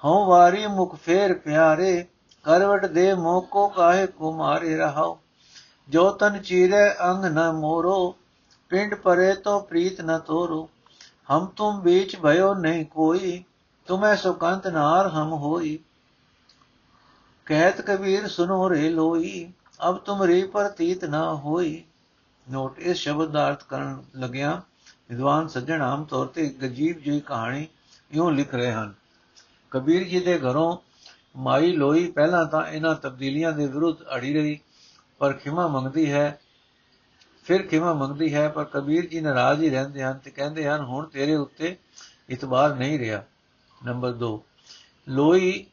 [0.05, 2.05] ਹਉ ਵਾਰੀ ਮੁਖ ਫੇਰ ਪਿਆਰੇ,
[2.43, 5.19] ਕਰਵਟ ਦੇ ਮੋਹ ਕੋ ਕਾਹੇ ਕੁਮਾਰੇ ਰਹਾਓ।
[5.89, 8.15] ਜੋ ਤਨ ਚੀਰੇ ਅੰਗ ਨ ਮੋਰੋ,
[8.69, 10.69] ਪਿੰਡ ਪਰੇ ਤੋ ਪ੍ਰੀਤ ਨ ਤੋਰੋ।
[11.31, 13.43] ਹਮ ਤੁਮ ਵਿੱਚ ਭਇਓ ਨਹੀਂ ਕੋਈ,
[13.85, 15.79] ਤੁਮੈ ਸੁਕੰਤ ਨਾਰ ਹਮ ਹੋਈ।
[17.45, 19.53] ਕਹਿਤ ਕਬੀਰ ਸੁਨੋ ਰੇ ਲੋਈ,
[19.89, 21.83] ਅਬ ਤੁਮਰੀ ਪ੍ਰਤੀਤ ਨਾ ਹੋਈ।
[22.47, 24.61] ਨੋਟ ਇਸ ਸ਼ਬਦ ਦਾ ਅਰਥ ਕਰਨ ਲੱਗਿਆ
[25.09, 27.67] ਵਿਦਵਾਨ ਸੱਜਣ ਆਮ ਤੌਰ ਤੇ ਇੱਕ ਅਜੀਬ ਜਿਹੀ ਕਹਾਣੀ
[28.11, 28.93] ਇਉਂ ਲਿਖ ਰਹੇ ਹਨ।
[29.71, 30.77] ਕਬੀਰ ਜੀ ਦੇ ਘਰੋਂ
[31.37, 34.59] ਮਾਈ ਲੋਈ ਪਹਿਲਾਂ ਤਾਂ ਇਹਨਾਂ ਤਬਦੀਲੀਆਂ ਦੇ ਵਿਰੁੱਧ ਅੜੀ ਰਹੀ,
[35.21, 36.39] ਪਰ ਖਿਮਾ ਮੰਗਦੀ ਹੈ,
[37.45, 41.05] ਫਿਰ ਖਿਮਾ ਮੰਗਦੀ ਹੈ, ਪਰ ਕਬੀਰ ਜੀ ਨਾਰਾਜ਼ ਹੀ ਰਹਿੰਦੇ ਹਨ ਤੇ ਕਹਿੰਦੇ ਹਨ, ਹੁਣ
[41.05, 41.75] ਤੇਰੇ ਉੱਤੇ
[42.29, 43.23] ਇਤਬਾਰ ਨਹੀਂ ਰਿਹਾ।
[43.85, 44.37] ਨੰਬਰ 2
[45.07, 45.65] ਲੋਈ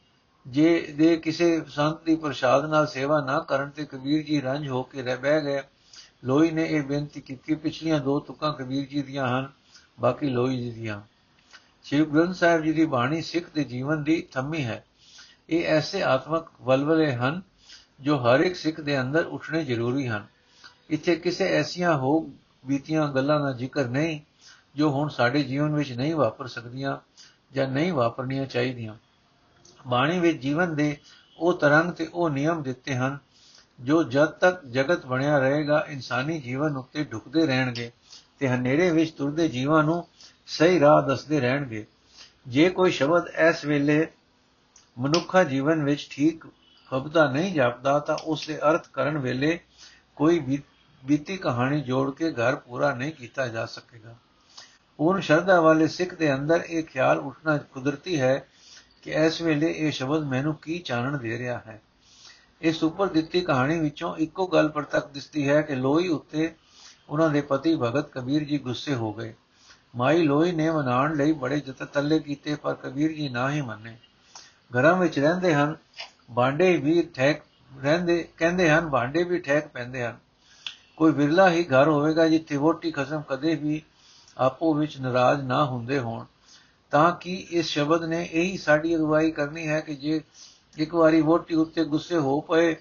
[0.45, 4.81] ਜੇ ਦੇ ਕਿਸੇ ਸੰਤ ਦੀ ਪ੍ਰਸ਼ਾਦ ਨਾਲ ਸੇਵਾ ਨਾ ਕਰਨ ਤੇ ਕਬੀਰ ਜੀ ਰੰਜ ਹੋ
[4.83, 5.61] ਕੇ ਰਹਿ ਬਹਿ ਗਏ।
[6.25, 9.49] ਲੋਈ ਨੇ ਇਹ ਬੇਨਤੀ ਕੀਤੀ, ਪਿਛਲੀਆਂ ਦੋ ਤੁਕਾਂ ਕਬੀਰ ਜੀ ਦੀਆਂ ਹਨ,
[9.99, 11.01] ਬਾਕੀ ਲੋਈ ਜੀ ਦੀਆਂ।
[11.83, 14.85] ਸ਼੍ਰੀ ਗ੍ਰੰਥ ਸਾਹਿਬ ਜੀ ਦੀ ਬਾਣੀ ਸਿੱਖ ਦੇ ਜੀਵਨ ਦੀ ਥੰਮੀ ਹੈ।
[15.49, 17.41] ਇਹ ਐਸੇ ਆਤਮਕ ਵਲਵਲੇ ਹਨ
[18.01, 20.27] ਜੋ ਹਰ ਇੱਕ ਸਿੱਖ ਦੇ ਅੰਦਰ ਉੱਠਣੇ ਜ਼ਰੂਰੀ ਹਨ।
[20.89, 22.31] ਇੱਥੇ ਕਿਸੇ ਐਸੀਆਂ ਹੋ
[22.65, 24.19] ਬੀਤੀਆਂ ਗੱਲਾਂ ਦਾ ਜ਼ਿਕਰ ਨਹੀਂ
[24.75, 26.97] ਜੋ ਹੁਣ ਸਾਡੇ ਜੀਵਨ ਵਿੱਚ ਨਹੀਂ ਵਾਪਰ ਸਕਦੀਆਂ
[27.53, 28.95] ਜਾਂ ਨਹੀਂ ਵਾਪਰਨੀਆਂ ਚਾਹੀਦੀਆਂ।
[29.87, 30.97] ਬਾਣੀ ਵਿੱਚ ਜੀਵਨ ਦੇ
[31.37, 33.17] ਉਹ ਤਰੰਗ ਤੇ ਉਹ ਨਿਯਮ ਦਿੱਤੇ ਹਨ
[33.81, 37.91] ਜੋ ਜਦ ਤੱਕ ਜਗਤ ਬਣਿਆ ਰਹੇਗਾ, ਇਨਸਾਨੀ ਜੀਵਨ ਉੱਤੇ ਢੁਕਦੇ ਰਹਿਣਗੇ
[38.39, 40.07] ਤੇ ਹਨੇਰੇ ਵਿੱਚ ਤੁਰਦੇ ਜੀਵਾਂ ਨੂੰ
[40.47, 41.85] ਸਹੀ ਰਾਹ ਦੱਸਦੇ ਰਹਿਣਗੇ।
[42.47, 44.07] ਜੇ ਕੋਈ ਸ਼ਬਦ ਇਸ ਵੇਲੇ
[44.99, 46.45] ਮਨੁੱਖਾ ਜੀਵਨ ਵਿੱਚ ਠੀਕ
[46.91, 49.59] ਫਬਦਾ ਨਹੀਂ ਜਾਪਦਾ, ਤਾਂ ਉਸ ਦੇ ਅਰਥ ਕਰਨ ਵੇਲੇ
[50.15, 50.39] ਕੋਈ
[51.03, 54.15] ਬੀਤੀ ਕਹਾਣੀ ਜੋੜ ਕੇ ਘਰ ਪੂਰਾ ਨਹੀਂ ਕੀਤਾ ਜਾ ਸਕੇਗਾ।
[54.97, 58.47] ਪੂਰਨ ਸ਼ਰਧਾ ਵਾਲੇ ਸਿੱਖ ਦੇ ਅੰਦਰ ਇਹ ਖਿਆਲ ਉੱਠਣਾ ਕੁਦਰਤੀ ਹੈ
[59.01, 61.81] ਕਿ ਇਸ ਵੇਲੇ ਇਹ ਸ਼ਬਦ ਮੈਨੂੰ ਕੀ ਚਾਨਣ ਦੇ ਰਿਹਾ ਹੈ।
[62.61, 66.53] ਇਸ ਉੱਪਰ ਦਿੱਤੀ ਕਹਾਣੀ ਵਿੱਚੋਂ ਇੱਕੋ ਗੱਲ ਪ੍ਰਤੱਖ ਦਿਸਦੀ ਹੈ ਕਿ ਲੋਈ ਉੱਤੇ
[67.09, 69.33] ਉਹਨਾਂ ਦੇ ਪਤੀ ਭਗਤ ਕਬੀਰ ਜੀ ਗੁੱਸੇ ਹੋ ਗਏ।
[69.95, 73.97] ਮਾਈ ਲੋਈ ਨੇ ਮਨਾਉਣ ਲਈ ਬੜੇ ਜਤਨ ਤੱਲੇ ਕੀਤੇ, ਪਰ ਕਬੀਰ ਜੀ ਨਾ ਹੀ ਮੰਨੇ।
[74.71, 75.75] ਘਰਾਂ ਵਿੱਚ ਰਹਿੰਦੇ ਹਨ
[76.31, 77.41] ਬਾਂਡੇ ਵੀ ਠੈਕ
[77.79, 80.17] ਰਹਿੰਦੇ, ਕਹਿੰਦੇ ਹਨ ਬਾਂਡੇ ਵੀ ਠੈਕ ਪੈਂਦੇ ਹਨ।
[80.97, 83.81] ਕੋਈ ਵਿਰਲਾ ਹੀ ਘਰ ਹੋਵੇਗਾ ਜਿੱਥੇ ਵੋਟੀ ਖਸਮ ਕਦੇ ਵੀ
[84.37, 86.25] ਆਪੋ ਵਿੱਚ ਨਾਰਾਜ਼ ਨਾ ਹੁੰਦੇ ਹੋਣ।
[86.91, 90.21] ਤਾਂ ਕਿ ਇਸ ਸ਼ਬਦ ਨੇ ਇਹੀ ਸਾਡੀ ਅਗਵਾਈ ਕਰਨੀ ਹੈ ਕਿ ਜੇ
[90.77, 92.75] ਇੱਕ ਵਾਰੀ ਵੋਟੀ ਉੱਤੇ ਗੁੱਸੇ ਹੋ ਪਏ,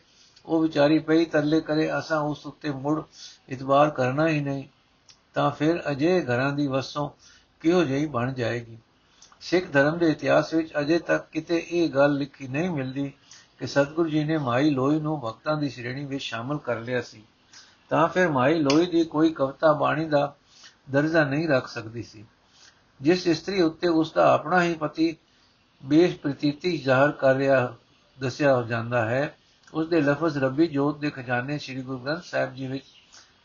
[0.47, 3.03] ਉਹ ਵਿਚਾਰੀ ਪਈ ਤਰਲੇ ਕਰੇ, ਅਸਾਂ ਉਸ ਉੱਤੇ ਮੁੜ
[3.49, 4.65] ਇਤਬਾਰ ਕਰਨਾ ਹੀ ਨਹੀਂ।
[5.35, 7.11] ਤਾਂ ਫਿਰ ਅਜੇ ਘਰਾਂ ਦੀ ਵਸੋਂ
[7.61, 8.79] ਕਿਹੋ ਜਿਹੀ ਬਣ ਜਾਏਗੀ?
[9.41, 13.13] ਸਿੱਖ ਧਰਮ ਦੇ ਇਤਿਹਾਸ ਵਿੱਚ ਅਜੇ ਤੱਕ ਕਿਤੇ ਇਹ ਗੱਲ ਲਿਖੀ ਨਹੀਂ ਮਿਲਦੀ
[13.59, 17.23] ਕਿ ਸਤਿਗੁਰੂ ਜੀ ਨੇ ਮਾਈ ਲੋਈ ਨੂੰ ਭਗਤਾਂ ਦੀ ਸ਼੍ਰੇਣੀ ਵਿੱਚ ਸ਼ਾਮਲ ਕਰ ਲਿਆ ਸੀ।
[17.89, 20.37] ਤਾਂ ਫਿਰ ਮਾਈ ਲੋਈ ਦੀ ਕੋਈ ਕਵਿਤਾ ਬਾਣੀ ਦਾ
[20.91, 22.25] ਦਰਜਾ ਨਹੀਂ ਰੱਖ ਸਕਦੀ ਸੀ।
[23.01, 25.17] ਜਿਸ ਇਸਤਰੀ ਉੱਤੇ ਉਸ ਦਾ ਆਪਣਾ ਹੀ ਪਤੀ
[25.85, 27.77] ਬੇਸ਼ ਪ੍ਰਤੀਤੀ ਜ਼ਾਹਰ ਕਰ ਰਿਹਾ
[28.21, 29.37] ਦੱਸਿਆ ਜਾਂਦਾ ਹੈ।
[29.75, 32.85] ਉਸ ਦੇ ਲਫ਼ਜ਼ ਰੱਬੀ ਜੋਤ ਦੇ ਖਜ਼ਾਨੇ ਸ੍ਰੀ ਗੁਰੂ ਗ੍ਰੰਥ ਸਾਹਿਬ ਜੀ ਵਿੱਚ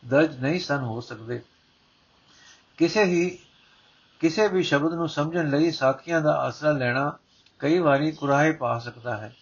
[0.08, 1.41] ਦਰਜ ਨਹੀਂ ਸਨ, ਹੋ ਸਕਦੇ।
[2.77, 3.39] ਕਿਸੇ ਹੀ,
[4.20, 7.17] ਕਿਸੇ ਵੀ ਸ਼ਬਦ ਨੂੰ ਸਮਝਣ ਲਈ ਸਾਖੀਆਂ ਦਾ ਆਸਰਾ ਲੈਣਾ
[7.60, 9.36] ਕਈ ਵਾਰੀ ਕੁਰਾਹੇ ਪਾ ਸਕਦਾ ਹੈ।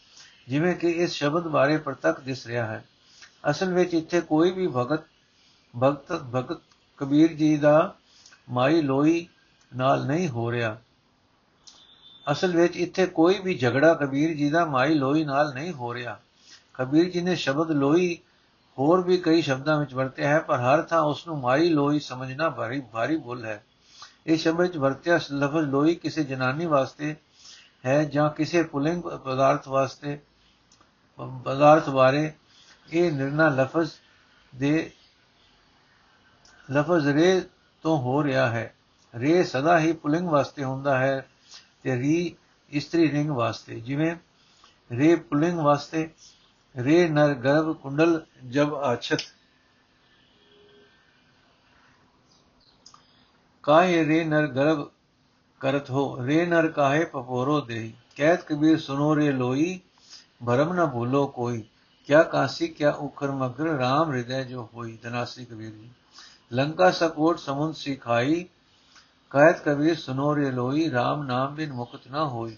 [0.47, 2.85] ਜਿਵੇਂ ਕਿ ਇਸ ਸ਼ਬਦ ਬਾਰੇ ਪ੍ਰਤੱਖ ਦਿਸ ਰਿਹਾ ਹੈ।
[3.49, 5.01] ਅਸਲ ਵਿੱਚ ਇੱਥੇ ਕੋਈ ਵੀ ਭਗਤ
[5.83, 6.61] ਭਗਤ ਭਗਤ
[6.97, 7.95] ਕਬੀਰ ਜੀ ਦਾ
[8.49, 9.27] ਮਾਈ ਲੋਈ
[9.75, 10.77] ਨਾਲ ਨਹੀਂ ਹੋ ਰਿਹਾ।
[12.27, 16.19] ਅਸਲ ਵਿੱਚ ਇੱਥੇ ਕੋਈ ਵੀ ਝਗੜਾ ਕਬੀਰ ਜੀ ਦਾ ਮਾਈ ਲੋਈ ਨਾਲ ਨਹੀਂ ਹੋ ਰਿਹਾ।
[16.73, 18.17] ਕਬੀਰ ਜੀ ਨੇ ਸ਼ਬਦ ਲੋਈ
[18.77, 22.49] ਹੋਰ ਵੀ ਕਈ ਸ਼ਬਦਾਂ ਵਿੱਚ ਵਰਤਿਆ ਹੈ, ਪਰ ਹਰ ਥਾਂ ਉਸ ਨੂੰ ਮਾਈ ਲੋਈ ਸਮਝਣਾ
[22.49, 23.63] ਭਾਰੀ ਭਾਰੀ ਬੁੱਲ ਹੈ।
[24.27, 27.15] ਇਹ ਸ਼ਬਦ ਵਿੱਚ ਵਰਤਿਆ ਲਫ਼ਜ਼ ਲੋਈ ਕਿਸੇ ਜਨਾਨੀ ਵਾਸਤੇ
[27.85, 30.19] ਹੈ ਜਾਂ ਕਿਸੇ ਪੁਲਿੰਗ ਪਦਾਰਥ ਵਾਸਤੇ,
[31.45, 32.31] ਪਦਾਰਥ ਬਾਰੇ
[32.89, 33.91] ਇਹ ਨਿਰਣਾ ਲਫ਼ਜ਼
[34.53, 34.91] ਦੇ,
[36.71, 37.41] ਲਫ਼ਜ਼ ਰੇ
[37.83, 38.73] ਤੋਂ ਹੋ ਰਿਹਾ ਹੈ।
[39.13, 41.25] ਰੇ ਸਦਾ ਹੀ ਪੁਲਿੰਗ ਵਾਸਤੇ ਹੁੰਦਾ ਹੈ।
[41.83, 42.35] ਤੇ ਰੀ
[42.69, 44.15] ਇਸਤਰੀ ਲਿੰਗ ਵਾਸਤੇ, ਜਿਵੇਂ
[44.91, 46.09] ਰੇ ਪੁਲਿੰਗ ਵਾਸਤੇ,
[46.83, 49.19] ਰੇ ਨਰ ਗਰਭ ਕੁੰਡਲ ਜਬ ਆਛਤ।
[53.63, 54.89] ਕਾਹੇ ਰੇ ਨਰ ਗਰਭ
[55.59, 59.79] ਕਰਤ ਹੋ, ਰੇ ਨਰ ਕਾਹੇ ਪਪੋਰੋ ਦੇ ਕਹਿਤ ਕਬੀਰ ਸੁਨੋ ਰੇ ਲੋਈ,
[60.45, 61.63] ਭਰਮ ਨਾ ਭੂਲੋ ਕੋਈ।
[62.05, 65.89] ਕਿਆ ਕਾਸੀ, ਕਿਆ ਉਖਰ ਮਗਰ RAM ਹਿਰਦੈ ਜੋ ਹੋਈ ਦਨਾਸੀ ਕਬੀਰ ਜੀ।
[66.53, 68.45] ਲੰਕਾ ਸਕੋਟ ਸਮੁੰਦ ਸਿਖਾਈ
[69.33, 72.57] ਕਹਿਤ ਕਬੀਰ, ਸੁਨੋ ਰੇ ਲੋਈ RAM ਨਾਮ ਬਿਨ ਮੁਕਤ ਨਾ ਹੋਈ।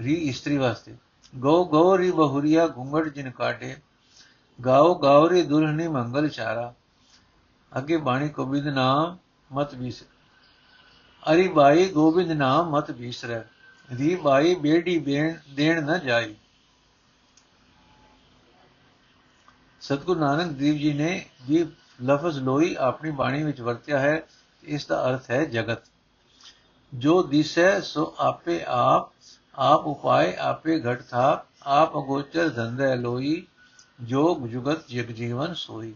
[0.00, 0.96] ਰੀ ਇਸਤਰੀ ਵਾਸਤੇ।
[1.36, 3.76] ਗੋ ਗੌਰੀ ਬਹੁਰੀਆ ਘੁੰਗੜ ਜਿਨ ਕਾਟੇ
[4.64, 6.74] ਗਾਓ ਗਾਵਰੀ ਦੁਲਹਨੀ ਮੰਗਲ ਚਾਰਾ।
[7.78, 9.18] ਅੱਗੇ ਬਾਣੀ, ਗੋਬਿੰਦ ਨਾਮ
[9.52, 10.04] ਮਤ ਬੀਸ
[11.32, 13.40] ਅਰੀ ਬਾਈ, ਗੋਬਿੰਦ ਨਾਮ ਮਤ ਬੀਸਰੈ।
[13.96, 16.36] ਰੀ ਬਾਈ, ਬੇੜੀ ਬੇਣ ਦੇਣ ਨਾ ਜਾਈ।
[19.80, 21.66] ਸਤਗੁਰੂ ਨਾਨਕ ਦੇਵ ਜੀ ਨੇ ਵੀ
[22.04, 24.26] ਲਫ਼ਜ਼ ਲੋਈ ਆਪਣੀ ਬਾਣੀ ਵਿੱਚ ਵਰਤਿਆ ਹੈ।
[24.68, 25.78] ਇਸ ਦਾ ਅਰਥ ਹੈ ਜਗਤ।
[26.94, 29.12] ਜੋ ਦਿਸੈ, ਸੋ ਆਪੇ ਆਪ
[29.54, 33.46] ਆਪ ਉਪਾਏ, ਆਪੇ ਘਟ ਥਾ ਆਪ ਅਗੋਚਰ ਧੰਦੇ ਲੋਈ,
[34.00, 35.94] ਜੋਗ ਜੁਗਤ ਜਗ ਜੀਵਨ ਸੋਈ।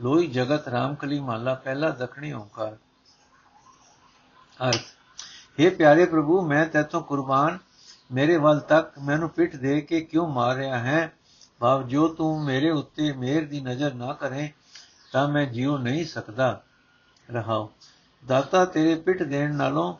[0.00, 2.76] ਲੋਈ ਜਗਤ ਰਾਮਕਲੀ ਮਾਲਾ, ਪਹਿਲਾ ਦਖਣੀ ਓੰਕਾਰ।
[4.68, 4.82] ਅਰਥ
[5.60, 7.58] हे ਪਿਆਰੇ ਪ੍ਰਭੂ, ਮੈਂ ਤੇਤੋਂ ਕੁਰਬਾਨ,
[8.12, 11.12] ਮੇਰੇ ਵੱਲ ਤੱਕ ਮੈਨੂੰ ਪਿੱਠ ਦੇ ਕੇ ਕਿਉਂ ਮਾਰ ਰਿਹਾ ਹੈ?
[11.58, 14.52] ਭਾਵ ਜੋ ਤੂੰ ਮੇਰੇ ਉੱਤੇ ਮਿਹਰ ਦੀ ਨਜ਼ਰ ਨਾ ਕਰੇ,
[15.12, 16.62] ਤਾਂ ਮੈਂ ਜਿਉ ਨਹੀਂ ਸਕਦਾ।
[17.32, 17.68] ਰਹਾ
[18.26, 19.96] ਦਾਤਾ ਤੇਰੇ ਪਿੱਠ ਦੇਣ ਨਾਲੋਂ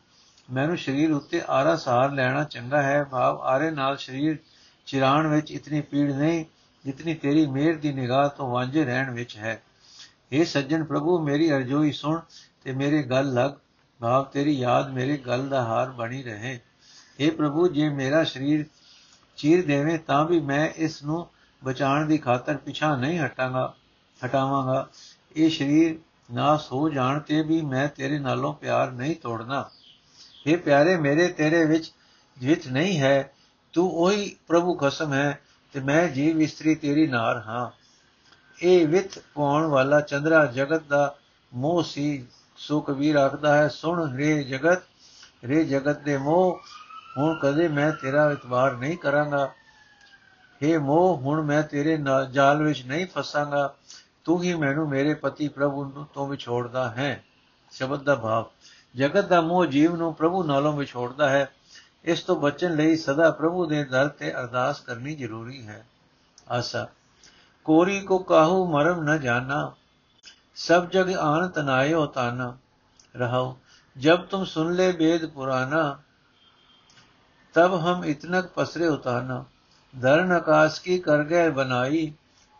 [0.53, 4.39] ਮੈਨੂੰ ਸਰੀਰ ਉੱਤੇ ਆਰਾ ਸਹਾਰ ਲੈਣਾ ਚੰਗਾ ਹੈ। ਭਾਵ ਆਰੇ ਨਾਲ ਸਰੀਰ
[4.87, 6.45] ਚਿਰਾਣ ਵਿੱਚ ਇਤਨੀ ਪੀੜ ਨਹੀਂ,
[6.85, 9.63] ਜਿਤਨੀ ਤੇਰੀ ਮਿਹਰ ਦੀ ਨਿਗਾਹ ਤੋਂ ਵਾਂਝੇ ਰਹਿਣ ਵਿੱਚ ਹੈ।
[10.33, 12.21] ਇਹ ਸੱਜਣ ਪ੍ਰਭੂ, ਮੇਰੀ ਅਰਜ਼ੋਈ ਸੁਣ
[12.65, 13.51] ਤੇ ਮੇਰੇ ਗੱਲ ਲੱਗ।
[14.01, 16.61] ਭਾਵ ਤੇਰੀ ਯਾਦ ਮੇਰੇ ਗੱਲ ਦਾ ਹਾਰ ਬਣੀ ਰਹੇ।
[17.21, 18.67] हे ਪ੍ਰਭੂ, ਜੇ ਮੇਰਾ ਸਰੀਰ
[19.37, 21.27] ਚੀਰ ਦੇਵੇਂ ਤਾਂ ਵੀ ਮੈਂ ਇਸ ਨੂੰ
[21.65, 23.75] ਬਚਾਉਣ ਦੀ ਖਾਤਰ ਪਿਛਾ ਨਹੀਂ ਹਟਾਂਗਾ
[24.25, 24.89] ਹਟਾਵਾਂਗਾ।
[25.37, 25.99] ਇਹ ਸਰੀਰ
[26.33, 29.71] ਨਾਸ ਹੋ ਜਾਣ ਤੇ ਵੀ ਮੈਂ ਤੇਰੇ ਨਾਲੋਂ ਪਿਆਰ ਨਹੀਂ ਤੋੜਨਾ।
[30.47, 31.93] ਇਹ ਪਿਆਰੇ, ਮੇਰੇ ਤੇਰੇ ਵਿੱਚ
[32.39, 33.33] ਜਿਤ ਨਹੀਂ ਹੈ।
[33.73, 35.41] ਤੂੰ ਉਹੀ ਪ੍ਰਭੂ ਖਸਮ ਹੈ
[35.73, 37.71] ਤੇ ਮੈਂ ਜੀਵ ਇਸਤਰੀ ਤੇਰੀ ਨਾਰ ਹਾਂ।
[38.63, 41.17] ਇਹ ਵਿਤ ਪਾਉਣ ਵਾਲਾ ਚੰਦਰਾ ਜਗਤ ਦਾ
[41.55, 44.79] ਮੋਹ ਸੀ। ਸੋ ਕਬੀਰ ਆਖਦਾ ਹੈ, ਸੁਣ ਰੇ ਜਗਤ
[45.45, 46.61] ਰੇ ਜਗਤ ਦੇ ਮੋਹ,
[47.19, 49.53] ਹੁਣ ਕਦੇ ਮੈਂ ਤੇਰਾ ਇਤਬਾਰ ਨਹੀਂ ਕਰਾਂਗਾ।
[50.65, 53.75] हे ਮੋਹ, ਹੁਣ ਮੈਂ ਤੇਰੇ ਨਾਲ ਜਾਲ ਵਿੱਚ ਨਹੀਂ ਫਸਾਂਗਾ।
[54.25, 57.25] ਤੂੰ ਹੀ ਮੈਨੂੰ ਮੇਰੇ ਪਤੀ ਪ੍ਰਭੂ ਨੂੰ ਤੋਂ ਵਿਛੋੜਦਾ ਹੈ।
[57.73, 58.51] ਸ਼ਬਦ ਦਾ ਭਾਵ,
[58.97, 61.51] ਜਗਤ ਦਾ ਮੋਹ ਜੀਵ ਨੂੰ ਪ੍ਰਭੂ ਨਾਲੋਂ ਵਿਛੋੜਦਾ ਹੈ।
[62.05, 65.85] ਇਸ ਤੋਂ ਬਚਣ ਲਈ ਸਦਾ ਪ੍ਰਭੂ ਦੇ ਦਰ ਤੇ ਅਰਦਾਸ ਕਰਨੀ ਜ਼ਰੂਰੀ ਹੈ।
[66.51, 66.87] ਆਸਾ,
[67.67, 69.73] ਕੋਰੀ ਕੋ ਕਾਹੂ ਮਰਮ ਨ ਜਾਣਾ
[70.55, 72.57] ਸਭ ਜਗ ਆਨ ਤਨਾਇਓ ਤਾਨਾ।
[73.17, 73.57] ਰਹਾਓ
[73.97, 75.99] ਜਬ ਤੁਮ ਸੁਨ ਲੈ ਵੇਦ ਪੁਰਾਨਾ,
[77.55, 79.45] ਤਬ ਹਮ ਇਤਨਕ ਪਸਰੇ ਉਤਾਨਾ।
[79.95, 82.13] ਦਰਨ ਆਕਾਸ਼ ਕੀ ਕਰ ਗਏ ਬਨਾਈ,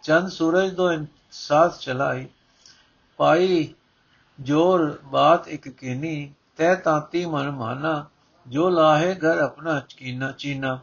[0.03, 0.93] ਚੰਦ ਸੂਰਜ ਦੋ
[1.33, 2.29] ਸਾਥ ਚਲਾਈ।
[3.17, 3.75] ਪਾਈ
[4.41, 8.07] ਜੋਰ ਬਾਤ ਇੱਕ ਕੀਨੀ ਤੈ ਤਾਤੀ ਮਨ ਮਾਨਾ,
[8.49, 10.81] ਜੋ ਲਾਹੇ ਘਰ ਆਪਣਾ ਚਕੀਨਾ ਚੀਨਾ।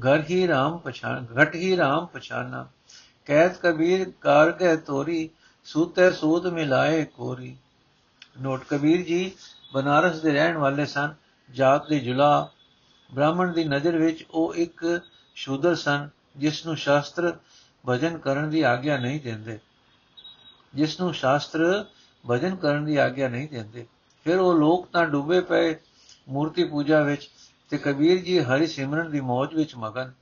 [0.00, 2.66] ਘਰ ਹੀ RAM ਪਛਾਨ, ਘਟ ਹੀ RAM ਪਛਾਨਾ।
[3.24, 5.30] ਕੈਦ ਕਬੀਰ ਕਾਰ ਗਏ ਤੋਰੀ
[5.64, 7.56] ਸੂਤੇ ਸੂਦ ਮਿਲਾਏ ਕੋਰੀ।
[8.40, 9.32] ਨੋਟ, ਕਬੀਰ ਜੀ
[9.72, 11.14] ਬਨਾਰਸ ਦੇ ਰਹਿਣ ਵਾਲੇ ਸਨ,
[11.50, 12.50] ਜਾਤ ਦੇ ਜੁਲਾ।
[13.14, 15.00] ਬ੍ਰਾਹਮਣ ਦੀ ਨਜ਼ਰ ਵਿੱਚ ਉਹ ਇੱਕ
[15.34, 17.36] ਸ਼ੂਦਰ ਸਨ ਜਿਸ ਨੂੰ ਸ਼ਾਸਤਰ
[17.88, 19.58] ਭਜਨ ਕਰਨ ਦੀ ਆਗਿਆ ਨਹੀਂ ਦਿੰਦੇ।
[20.76, 21.84] ਜਿਸ ਨੂੰ ਸ਼ਾਸਤਰ
[22.30, 23.86] ਭਜਨ ਕਰਨ ਦੀ ਆਗਿਆ ਨਹੀਂ ਦਿੰਦੇ।
[24.24, 25.74] ਫਿਰ ਉਹ ਲੋਕ ਤਾਂ ਡੁੱਬੇ ਪਏ
[26.28, 27.28] ਮੂਰਤੀ ਪੂਜਾ ਵਿੱਚ
[27.70, 30.12] ਤੇ ਕਬੀਰ ਜੀ ਹਰੀ ਸਿਮਰਨ ਦੀ ਮੌਜ ਵਿੱਚ ਮਗਨ।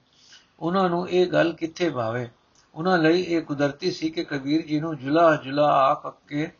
[0.61, 2.29] ਉਹਨਾਂ ਨੂੰ ਇਹ ਗੱਲ ਕਿੱਥੇ ਭਾਵੇ?
[2.75, 6.51] ਉਹਨਾਂ ਲਈ ਇਹ ਕੁਦਰਤੀ ਸੀ ਕਿ ਕਬੀਰ ਜੀ ਨੂੰ ਜੁਲਾ ਜੁਲਾ ਆਖ ਕੇ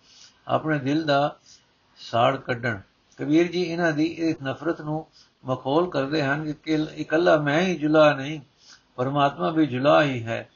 [0.49, 1.37] ਆਪਣੇ ਦਿਲ ਦਾ
[1.99, 2.81] ਸਾੜ ਕੱਢਣ।
[3.19, 5.07] ਕਬੀਰ ਜੀ ਇਹਨਾਂ ਦੀ ਇਸ ਨਫ਼ਰਤ ਨੂੰ
[5.45, 8.41] ਮਖੌਲ ਕਰਦੇ ਹਨ ਕਿ ਇਕੱਲਾ ਮੈਂ ਹੀ ਜੁਲਾ ਨਹੀਂ,
[8.97, 10.49] ਪਰਮਾਤਮਾ ਵੀ ਜੁਲਾ ਹੀ ਹੈ।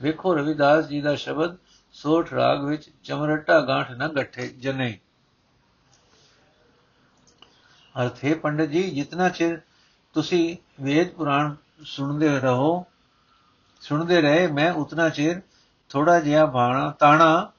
[0.00, 1.56] ਵੇਖੋ ਰਵਿਦਾਸ ਜੀ ਦਾ ਸ਼ਬਦ
[1.92, 4.98] ਸੋਠ ਰਾਗ ਵਿੱਚ ਚਮਰਟਾ ਗਾਂਠ ਨਾ ਗੱਠੇ, ਜਨੇ।
[8.02, 9.60] ਅਰਥੇ ਪੰਡਤ ਜੀ, ਜਿਤਨਾ ਚਿਰ
[10.14, 12.86] ਤੁਸੀਂ ਵੇਦ ਪੁਰਾਣ ਸੁਣਦੇ ਰਹੋ,
[13.80, 15.40] ਸੁਣਦੇ ਰਹੇ, ਮੈਂ ਉਤਨਾ ਚਿਰ
[15.88, 17.52] ਥੋੜਾ ਜਿਹਾ ਬਾਣਾ, ਤਾਣਾ,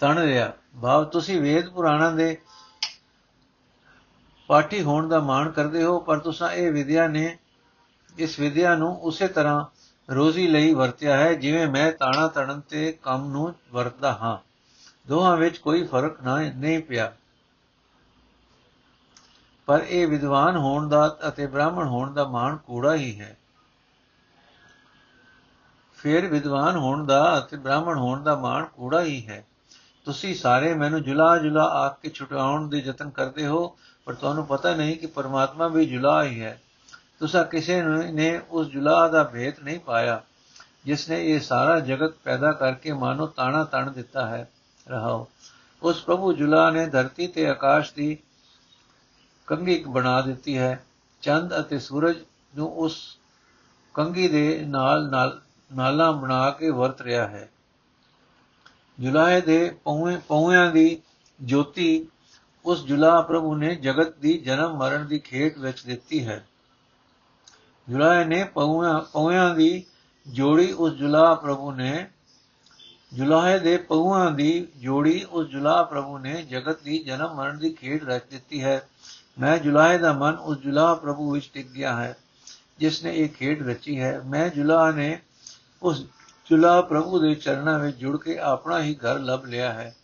[0.00, 0.52] ਤਣ ਰਿਹਾ।
[0.82, 2.38] ਭਾਵ, ਤੁਸੀਂ ਵੇਦ ਪੁਰਾਣਾਂ ਦੇ
[4.46, 7.38] ਪਾਠੀ ਹੋਣ ਦਾ ਮਾਣ ਕਰਦੇ ਹੋ, ਪਰ ਤੁਸੀਂ ਇਹ ਵਿਦਿਆ ਨੇ,
[8.18, 9.64] ਇਸ ਵਿਦਿਆ ਨੂੰ ਉਸੇ ਤਰ੍ਹਾਂ
[10.14, 14.38] ਰੋਜ਼ੀ ਲਈ ਵਰਤਿਆ ਹੈ, ਜਿਵੇਂ ਮੈਂ ਤਾਣਾ ਤਣਨ ਤੇ ਕੰਮ ਨੂੰ ਵਰਤਦਾ ਹਾਂ।
[15.08, 16.20] ਦੋਹਾਂ ਵਿੱਚ ਕੋਈ ਫ਼ਰਕ
[16.56, 17.12] ਨਹੀਂ ਪਿਆ।
[19.66, 23.36] ਪਰ ਇਹ ਵਿਦਵਾਨ ਹੋਣ ਦਾ ਅਤੇ ਬ੍ਰਾਹਮਣ ਹੋਣ ਦਾ ਮਾਣ ਕੂੜਾ ਹੀ ਹੈ।
[25.96, 29.46] ਫਿਰ ਵਿਦਵਾਨ ਹੋਣ ਦਾ ਅਤੇ ਬ੍ਰਾਹਮਣ ਹੋਣ ਦਾ ਮਾਣ ਕੂੜਾ ਹੀ ਹੈ।
[30.04, 34.74] ਤੁਸੀਂ ਸਾਰੇ ਮੈਨੂੰ ਜੁਲਾ ਜੁਲਾ ਆਖ ਕੇ ਛੁਟਾਉਣ ਦੇ ਯਤਨ ਕਰਦੇ ਹੋ, ਪਰ ਤੁਹਾਨੂੰ ਪਤਾ
[34.74, 36.60] ਨਹੀਂ ਕਿ ਪਰਮਾਤਮਾ ਵੀ ਜੁਲਾ ਹੀ ਹੈ।
[37.20, 40.22] ਤੁਸੀਂ ਕਿਸੇ ਨੇ ਉਸ ਜੁਲਾ ਦਾ ਭੇਤ ਨਹੀਂ ਪਾਇਆ,
[40.84, 44.48] ਜਿਸ ਨੇ ਇਹ ਸਾਰਾ ਜਗਤ ਪੈਦਾ ਕਰਕੇ ਮਾਨੋ ਤਾਣਾ ਤਣ ਦਿੱਤਾ ਹੈ।
[44.88, 45.26] ਰਹਾਓ।
[45.82, 48.16] ਉਸ ਪ੍ਰਭੂ ਜੁਲਾ ਨੇ ਧਰਤੀ ਤੇ ਆਕਾਸ਼ ਦੀ
[49.46, 50.84] ਕੰਗੀ ਬਣਾ ਦਿੱਤੀ ਹੈ।
[51.22, 52.16] ਚੰਦ ਅਤੇ ਸੂਰਜ
[52.56, 53.18] ਨੂੰ ਉਸ
[53.94, 57.48] ਕੰਗੀ ਦੇ ਨਾਲ ਨਾਲ ਨਾਲਾ ਬਣਾ ਕੇ ਵਰਤ ਰਿਹਾ ਹੈ।
[59.00, 61.00] ਜੁਲਾਏ ਦੇ ਪੌਵੇਂ ਪੌਵਿਆਂ ਦੀ
[61.40, 62.06] ਜੋਤੀ
[62.64, 66.44] ਉਸ ਜੁਲਾ ਪ੍ਰਭੂ ਨੇ ਜਗਤ ਦੀ ਜਨਮ ਮਰਨ ਦੀ ਖੇਡ ਵਿੱਚ ਦਿੱਤੀ ਹੈ।
[67.90, 69.84] ਜੁਲਾਏ ਨੇ ਪੌਵਿਆਂ ਪੌਵਿਆਂ ਦੀ
[70.28, 72.10] ਜੋੜੀ ਉਸ ਜੁਲਾ ਪ੍ਰਭੂ ਨੇ,
[73.14, 78.08] ਜੁਲਾਹੇ ਦੇ ਪਉਆਂ ਦੀ ਜੋੜੀ ਉਸ ਜੁਲਾ ਪ੍ਰਭੂ ਨੇ ਜਗਤ ਦੀ ਜਨਮ ਮਰਨ ਦੀ ਖੇਡ
[78.08, 78.88] ਰਚ ਦਿੱਤੀ ਹੈ।
[79.38, 82.16] ਮੈਂ ਜੁਲਾਹੇ ਦਾ ਮਨ ਉਸ ਜੁਲਾ ਪ੍ਰਭੂ ਵਿੱਚ ਟਿਕ ਗਿਆ ਹੈ,
[82.78, 85.20] ਜਿਸ ਨੇ ਇਹ ਖੇਡ ਰਚੀ ਹੈ। ਮੈਂ ਜੁਲਾ ਨੇ
[85.82, 86.04] ਉਸ
[86.50, 89.96] ਜੁਲਾ ਪ੍ਰਭੂ ਦੇ ਚਰਨਾਂ ਵਿੱਚ ਜੁੜ ਕੇ ਆਪਣਾ ਹੀ ਘਰ ਲੱਭ ਲਿਆ ਹੈ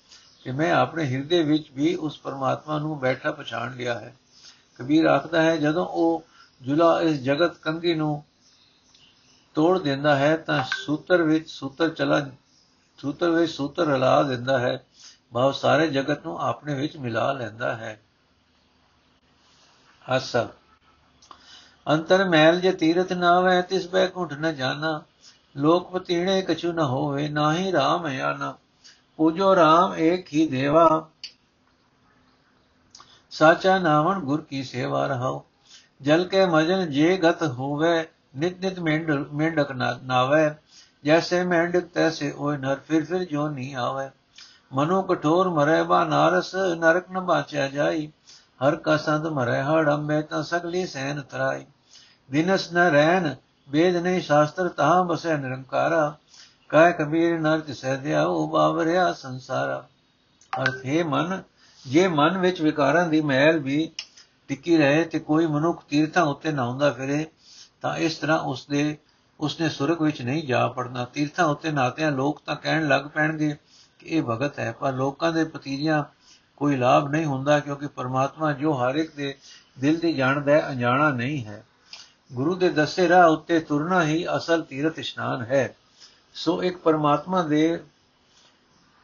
[0.45, 4.15] ਕਿ ਮੈਂ ਆਪਣੇ ਹਿਰਦੇ ਵਿੱਚ ਵੀ ਉਸ ਪਰਮਾਤਮਾ ਨੂੰ ਬੈਠਾ ਪਛਾਣ ਲਿਆ ਹੈ।
[4.79, 6.25] ਕਬੀਰ ਆਖਦਾ ਹੈ, ਜਦੋਂ ਉਹ
[6.63, 8.25] ਜੁਲਾ ਇਸ ਜਗਤ ਕੰਗੀ ਨੂੰ
[9.55, 12.27] ਤੋੜ ਦਿੰਦਾ ਹੈ, ਤਾਂ ਸੂਤਰ ਵਿੱਚ ਸੂਤਰ ਚਲਾ,
[12.99, 14.87] ਸੂਤਰ ਵਿੱਚ ਸੂਤਰ ਰਲਾ ਦਿੰਦਾ ਹੈ।
[15.33, 18.01] ਭਾਵ ਸਾਰੇ ਜਗਤ ਨੂੰ ਆਪਣੇ ਵਿੱਚ ਮਿਲਾ ਲੈਂਦਾ ਹੈ।
[20.17, 20.49] ਅਸਾ
[21.89, 25.03] ਅੰਤਰ ਮਹਿਲ ਜੇ ਤੀਰਥ ਨਾ ਵੈ ਤਿਸ ਬੈ ਕੁੰਠ ਨ ਜਾਣਾ।
[25.57, 28.59] ਲੋਕ ਪਤੀਣੇ ਕਛੂ ਨ ਹੋਵੇ, ਨਾਹੀ RAM ਆਨਾ
[29.17, 31.09] ਪੂਜੋ RAM ਏਕ ਹੀ ਦੇਵਾ।
[33.31, 35.45] ਸਾਚਾ ਨਾਵਣ ਗੁਰ ਕੀ ਸੇਵਾ ਰਹਾਓ
[36.03, 38.79] ਜਲ ਕੇ ਮਜਨ ਜੇ ਗਤ ਹੋਵੇ, ਨਿਤ ਨਿਤ
[39.33, 39.73] ਮੇਂਡਕ
[40.05, 40.51] ਨਾਵੇ।
[41.05, 44.09] ਜੈਸੇ ਮੇਂਡਕ ਤੈਸੇ ਓਏ ਨਰ, ਫਿਰ ਫਿਰ ਜੋ ਨਹੀਂ ਆਵੇ।
[44.73, 48.07] ਮਨੋ ਕਠੋਰ ਮਰੇ ਬਾ ਨਾਰਸ, ਨਰਕ ਨ ਬਾਚਿਆ ਜਾਈ।
[48.61, 51.65] ਹਰ ਕਾ ਸੰਤ ਮਰੇ ਹੜ, ਅੰਬੇ ਤਾਂ ਸਗਲੀ ਸੈਨ ਤਰਾਈ।
[52.31, 53.35] ਦਿਨਸ ਨ ਰਹਿਨ
[53.69, 56.15] ਵੇਦ ਨਹੀਂ ਸ਼ਾਸਤਰ ਤਾਂ ਬਸੈ ਨਿਰੰਕਾਰਾ।
[56.69, 59.85] ਕਾਇ ਕਬੀਰ ਨਰਕ ਸਹਿਦਿਆ ਉਹ ਬਾਵਰਿਆ ਸੰਸਾਰਾ।
[60.53, 61.43] ਅਰਥ, ਹੈ ਮਨ,
[61.87, 63.91] ਜੇ ਮਨ ਵਿੱਚ ਵਿਕਾਰਾਂ ਦੀ ਮਹਿਲ ਵੀ
[64.53, 67.27] ਟਿੱਕੀ ਰਹੇ ਤੇ ਕੋਈ ਮਨੁੱਖ ਤੀਰਥਾਂ ਉੱਤੇ ਨਹਾਉਂਦਾ ਫਿਰੇ,
[67.81, 68.99] ਤਾਂ ਇਸ ਤਰ੍ਹਾਂ ਉਸਦੇ,
[69.41, 73.57] ਉਸਨੇ ਸੁਰਗ ਵਿੱਚ ਨਹੀਂ ਜਾ ਪੜਨਾ ਤੀਰਥਾਂ ਉੱਤੇ ਨਾਤਿਆਂ ਲੋਕ ਤਾਂ ਕਹਿਣ ਲੱਗ ਪੈਣਗੇ
[73.99, 76.05] ਕਿ ਇਹ ਭਗਤ ਹੈ, ਪਰ ਲੋਕਾਂ ਦੇ ਪਤੀਰੀਆਂ
[76.57, 79.35] ਕੋਈ ਲਾਭ ਨਹੀਂ ਹੁੰਦਾ ਕਿਉਂਕਿ ਪਰਮਾਤਮਾ ਜੋ ਹਰ ਇੱਕ ਦੇ
[79.79, 81.65] ਦਿਲ ਦੀ ਜਾਣਦਾ ਹੈ ਅਣਜਾਣਾ ਨਹੀਂ ਹੈ।
[82.33, 85.77] ਗੁਰੂ ਦੇ ਦੱਸੇ ਰਾਹ ਉੱਤੇ ਤੁਰਨਾ ਹੀ ਅਸਲ ਤੀਰਥ ਇਸ਼ਨਾਨ ਹੈ।
[86.35, 87.85] ਸੋ ਇੱਕ ਪਰਮਾਤਮਾ ਦੇ,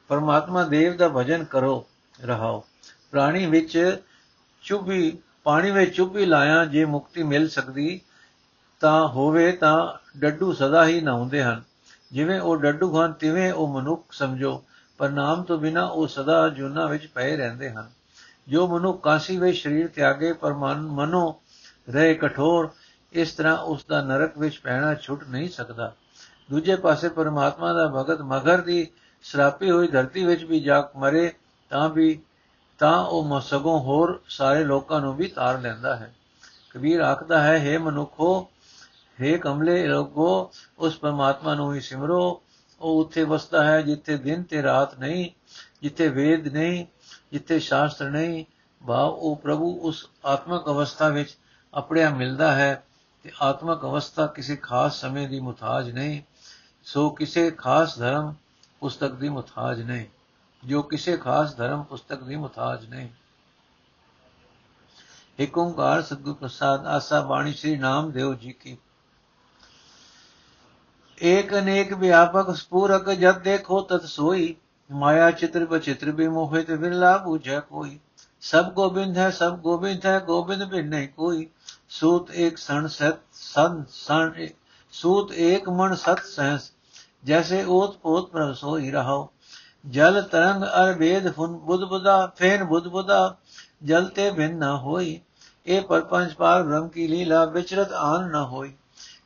[0.08, 1.86] ਪਰਮਾਤਮਾ ਦੇਵ ਦਾ ਭਜਨ ਕਰੋ,
[2.24, 2.64] ਰਹਾਓ।
[3.10, 4.02] ਪ੍ਰਾਣੀ ਵਿੱਚ
[4.62, 8.00] ਚੁੱਭੀ ਪਾਣੀ ਵਿੱਚ ਚੁੱਭੀ ਲਾਇਆ ਜੇ ਮੁਕਤੀ ਮਿਲ ਸਕਦੀ,
[8.80, 11.62] ਤਾਂ ਹੋਵੇ ਤਾਂ ਡੱਡੂ ਸਦਾ ਹੀ ਨਹਾਉਂਦੇ ਹਨ।
[12.12, 14.64] ਜਿਵੇਂ ਉਹ ਡੱਡੂ ਹਨ, ਤਿਵੇਂ ਉਹ ਮਨੁੱਖ ਸਮਝੋ,
[14.98, 17.90] ਪਰ ਨਾਮ ਤੋਂ ਬਿਨਾ ਉਹ ਸਦਾ ਜੁਨਾ ਵਿੱਚ ਪਏ ਰਹਿੰਦੇ ਹਨ।
[18.48, 21.40] ਜੋ ਮਨੁੱਖ ਕਾਸੀ ਵਿੱਚ ਸਰੀਰ ਤਿਆਗੇ, ਪਰ ਮਨ, ਮਨੋ
[21.90, 22.70] ਰਹੇ ਕਠੋਰ,
[23.12, 25.92] ਇਸ ਤਰ੍ਹਾਂ ਉਸ ਦਾ ਨਰਕ ਵਿੱਚ ਪੈਣਾ ਛੁੱਟ ਨਹੀਂ ਸਕਦਾ।
[26.50, 28.86] ਦੂਜੇ ਪਾਸੇ ਪਰਮਾਤਮਾ ਦਾ ਭਗਤ ਮਗਰ ਦੀ
[29.22, 31.32] ਸਰਾਪੀ ਹੋਈ ਧਰਤੀ ਵਿੱਚ ਵੀ ਜਾ ਮਰੇ,
[31.70, 32.20] ਤਾਂ ਵੀ
[32.78, 36.14] ਤਾਂ ਉਹ ਮਸਗੋਂ ਹੋਰ ਸਾਰੇ ਲੋਕਾਂ ਨੂੰ ਵੀ ਤਾਰ ਲੈਂਦਾ ਹੈ।
[36.70, 38.48] ਕਬੀਰ ਆਖਦਾ ਹੈ हे ਮਨੁੱਖੋ
[39.22, 42.42] हे ਕਮਲੇ ਲੋਗੋ ਉਸ ਪਰਮਾਤਮਾ ਨੂੰ ਹੀ ਸਿਮਰੋ।
[42.80, 45.30] ਉਹ ਉੱਥੇ ਵਸਦਾ ਹੈ ਜਿੱਥੇ ਦਿਨ ਤੇ ਰਾਤ ਨਹੀਂ,
[45.82, 46.86] ਜਿੱਥੇ ਵੇਦ ਨਹੀਂ,
[47.32, 48.44] ਜਿੱਥੇ ਸ਼ਾਸਤਰ ਨਹੀਂ।
[48.86, 51.36] ਭਾਵ ਉਹ ਪ੍ਰਭੂ ਉਸ ਆਤਮਕ ਅਵਸਥਾ ਵਿੱਚ
[51.74, 52.84] ਆਪਣਿਆ ਮਿਲਦਾ ਹੈ
[53.22, 56.22] ਤੇ ਆਤਮਕ ਅਵਸਥਾ ਕਿਸੇ ਖਾਸ ਸਮੇਂ ਦੀ ਮੁਤਾਜ ਨਹੀਂ।
[56.84, 58.34] ਸੋ ਕਿਸੇ ਖਾਸ ਧਰਮ
[58.80, 60.06] ਪੁਸਤਕ ਦੀ ਮੁਤਾਜ ਨਹੀਂ।
[60.62, 63.08] ਜੋ ਕਿਸੇ ਖਾਸ ਧਰਮ ਪੁਸਤਕ ਦੀ ਮੁਤਾਜ ਨਹੀਂ
[65.38, 68.76] ਏਕ ਓੰਕਾਰ ਸਤਿਗੁਰ ਪ੍ਰਸਾਦ ਆਸਾ ਬਾਣੀ ਸ੍ਰੀ ਨਾਮਦੇਵ ਜੀ ਕੀ
[71.18, 74.54] ਏਕ ਅਨੇਕ ਵਿਆਪਕ ਸਪੂਰਕ ਜਦ ਦੇਖੋ ਤਤ ਸੋਈ
[74.90, 77.98] ਮਾਇਆ ਚਿਤ੍ਰ ਬਚਿਤ੍ਰ ਵੀ ਮੋਹਿਤ ਵਿਰਲਾ ਬੂਝੈ ਕੋਈ
[78.42, 81.46] ਸਭ ਗੋਬਿੰਦ ਹੈ ਸਭ ਗੋਬਿੰਦ ਹੈ ਗੋਬਿੰਦ ਬਿਨ ਨਹੀਂ ਕੋਈ
[81.90, 84.46] ਸੂਤ ਏਕ ਸਣ ਸਤ ਸੰ ਸਣ
[84.92, 86.70] ਸੂਤ ਏਕ ਮਨ ਸਤ ਸਹਸ
[87.24, 89.28] ਜੈਸੇ ਓਤ ਪੋਤ ਪ੍ਰਭ ਸੋਈ ਰਹਾਓ
[89.88, 93.36] ਜਲ ਤਰੰਗ ਅਰ ਵੇਦ ਫੁਨ ਬੁੱਧ ਬੁਦਾ ਫੇਨ ਬੁੱਧ ਬੁਦਾ
[93.84, 95.20] ਜਲ ਤੇ ਬਿਨ ਨਾ ਹੋਈ।
[95.66, 98.72] ਇਹ ਪਰਪੰਚ ਪਾਰ ਬ੍ਰਹਮ ਕੀ ਲੀਲਾ ਵਿਚਰਤ ਆਨ ਨਾ ਹੋਈ।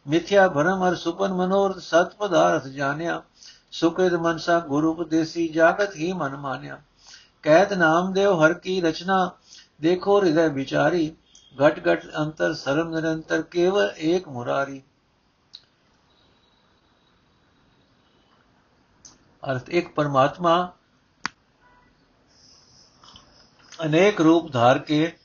[0.09, 3.22] ਮਿਥਿਆ ਭਰਮ ਅਰ ਸੁਪਨ ਮਨੋਰਥ ਸਤ ਪਦਾਰਥ ਜਾਣਿਆ।
[3.72, 6.79] ਸੁਕ੍ਰਿਤ ਮਨਸਾ ਗੁਰੂ ਉਪਦੇਸੀ ਜਾਗਤ ਹੀ ਮਨ ਮਾਨਿਆ।
[7.42, 9.31] ਕਹਿਤ ਨਾਮ ਦੇਵ ਹਰ ਕੀ ਰਚਨਾ,
[9.81, 11.11] ਦੇਖੋ ਹਿਰਦੈ ਵਿਚਾਰੀ।
[11.57, 14.83] ਘਟ ਘਟ ਅੰਤਰ ਸਰਮ ਨਿਰੰਤਰ ਕੇਵਲ ਏਕ ਮੁਰਾਰੀ।
[19.51, 20.73] ਅਰਥ ਇੱਕ ਪਰਮਾਤਮਾ
[23.85, 25.17] ਅਨੇਕ ਰੂਪ ਧਾਰ ਕੇ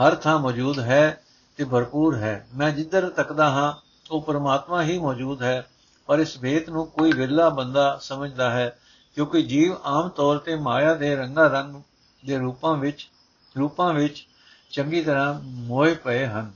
[0.00, 1.22] ਹਰ ਥਾਂ ਮੌਜੂਦ ਹੈ
[1.56, 3.72] ਤੇ ਭਰਪੂਰ ਹੈ। ਮੈਂ ਜਿੱਧਰ ਤੱਕਦਾ ਹਾਂ,
[4.10, 5.68] ਉਹ ਪਰਮਾਤਮਾ ਹੀ ਮੌਜੂਦ ਹੈ।
[6.06, 8.78] ਪਰ ਇਸ ਵੇਤ ਨੂੰ ਕੋਈ ਵਿਰਲਾ ਬੰਦਾ ਸਮਝਦਾ ਹੈ,
[9.14, 11.82] ਕਿਉਂਕਿ ਜੀਵ ਆਮ ਤੌਰ ਤੇ ਮਾਇਆ ਦੇ ਰੰਗਾ ਰੰਗ
[12.26, 13.08] ਦੇ ਰੂਪਾਂ ਵਿੱਚ
[13.58, 14.26] ਰੂਪਾਂ ਵਿੱਚ
[14.70, 16.52] ਚੰਗੀ ਤਰ੍ਹਾਂ ਮੋਏ ਪਏ ਹਨ।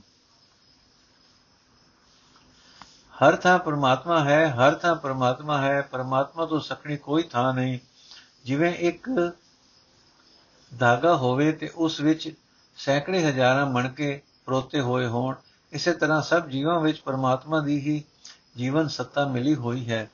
[3.15, 7.77] ਹਰ ਥਾਂ ਪਰਮਾਤਮਾ ਹੈ, ਹਰ ਥਾਂ ਪਰਮਾਤਮਾ ਹੈ, ਪਰਮਾਤਮਾ ਤੋਂ ਸਖਣੀ ਕੋਈ ਥਾਂ ਨਹੀਂ।
[8.45, 9.09] ਜਿਵੇਂ ਇੱਕ
[10.71, 12.31] ਧਾਗਾ ਹੋਵੇ ਤੇ ਉਸ ਵਿੱਚ
[12.77, 15.35] ਸੈਂਕੜੇ ਹਜ਼ਾਰਾਂ ਮਣਕੇ ਪਰੋਤੇ ਹੋਏ ਹੋਣ,
[15.73, 18.03] ਇਸੇ ਤਰ੍ਹਾਂ ਸਭ ਜੀਵਾਂ ਵਿੱਚ ਪਰਮਾਤਮਾ ਦੀ ਹੀ
[18.57, 20.09] ਜੀਵਨ ਸੱਤਾ ਮਿਲੀ ਹੋਈ ਹੈ।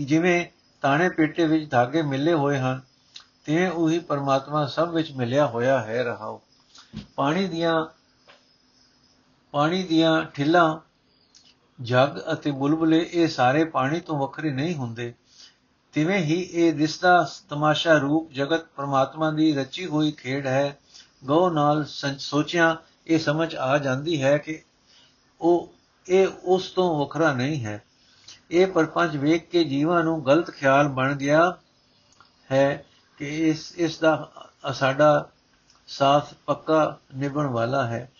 [0.00, 0.44] ਜਿਵੇਂ
[0.82, 2.80] ਤਾਣੇ ਪੇਟੇ ਵਿੱਚ ਧਾਗੇ ਮਿਲੇ ਹੋਏ ਹਨ,
[3.44, 6.40] ਤੇ ਉਹੀ ਪਰਮਾਤਮਾ ਸਭ ਵਿੱਚ ਮਿਲਿਆ ਹੋਇਆ ਹੈ ਰਹਾਓ
[7.16, 7.84] ਪਾਣੀ ਦੀਆਂ
[9.54, 10.78] ਪਾਣੀ ਦੀਆਂ ਠਿੱਲਾਂ
[11.78, 15.12] ਜਗ ਅਤੇ ਬੁਲਬੁਲੇ ਇਹ ਸਾਰੇ ਪਾਣੀ ਤੋਂ ਵੱਖਰੇ ਨਹੀਂ ਹੁੰਦੇ।
[15.94, 20.78] ਤਿਵੇਂ ਹੀ ਇਹ ਦਿਸਦਾ ਤਮਾਸ਼ਾ ਰੂਪ ਜਗਤ ਪਰਮਾਤਮਾ ਦੀ ਰਚੀ ਹੋਈ ਖੇਡ ਹੈ।
[21.24, 21.84] ਗਉ ਨਾਲ
[22.18, 24.62] ਸੋਚਿਆ ਇਹ ਸਮਝ ਆ ਜਾਂਦੀ ਹੈ ਕਿ
[25.40, 25.72] ਉਹ,
[26.08, 27.82] ਇਹ ਉਸ ਤੋਂ ਵੱਖਰਾ ਨਹੀਂ ਹੈ।
[28.50, 31.56] ਇਹ ਪਰਪੰਚ ਵੇਖ ਕੇ ਜੀਵਾਂ ਨੂੰ ਗਲਤ ਖਿਆਲ ਬਣ ਗਿਆ
[32.52, 32.84] ਹੈ
[33.18, 34.30] ਕਿ ਇਸ ਇਸ ਦਾ,
[34.72, 35.28] ਸਾਡਾ
[35.86, 38.10] ਸਾਥ ਪੱਕਾ ਨਿਭਣ ਵਾਲਾ ਹੈ।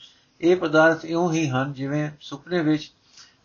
[0.40, 2.92] ਇਹ ਪਦਾਰਥ ਇਉਂ ਹੀ ਹਨ ਜਿਵੇਂ ਸੁਪਨੇ ਵਿੱਚ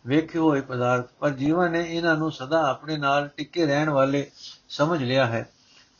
[0.06, 4.30] ਵੇਖੇ ਹੋਏ ਪਦਾਰਥ। ਪਰ ਜੀਵਾਂ ਨੇ ਇਹਨਾਂ ਨੂੰ ਸਦਾ ਆਪਣੇ ਨਾਲ ਟਿੱਕੇ ਰਹਿਣ ਵਾਲੇ
[4.68, 5.48] ਸਮਝ ਲਿਆ ਹੈ।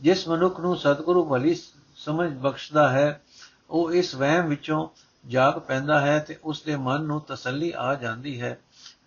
[0.01, 1.55] ਜਿਸ ਮਨੁੱਖ ਨੂੰ ਸਤਿਗੁਰੂ ਭਲੀ
[1.97, 3.23] ਸਮਝ ਬਖਸ਼ਦਾ ਹੈ,
[3.71, 4.89] ਉਹ ਇਸ ਵਹਿਮ ਵਿੱਚੋਂ
[5.27, 8.59] ਜਾਗ ਪੈਂਦਾ ਹੈ ਤੇ ਉਸ ਦੇ ਮਨ ਨੂੰ ਤਸੱਲੀ ਆ ਜਾਂਦੀ ਹੈ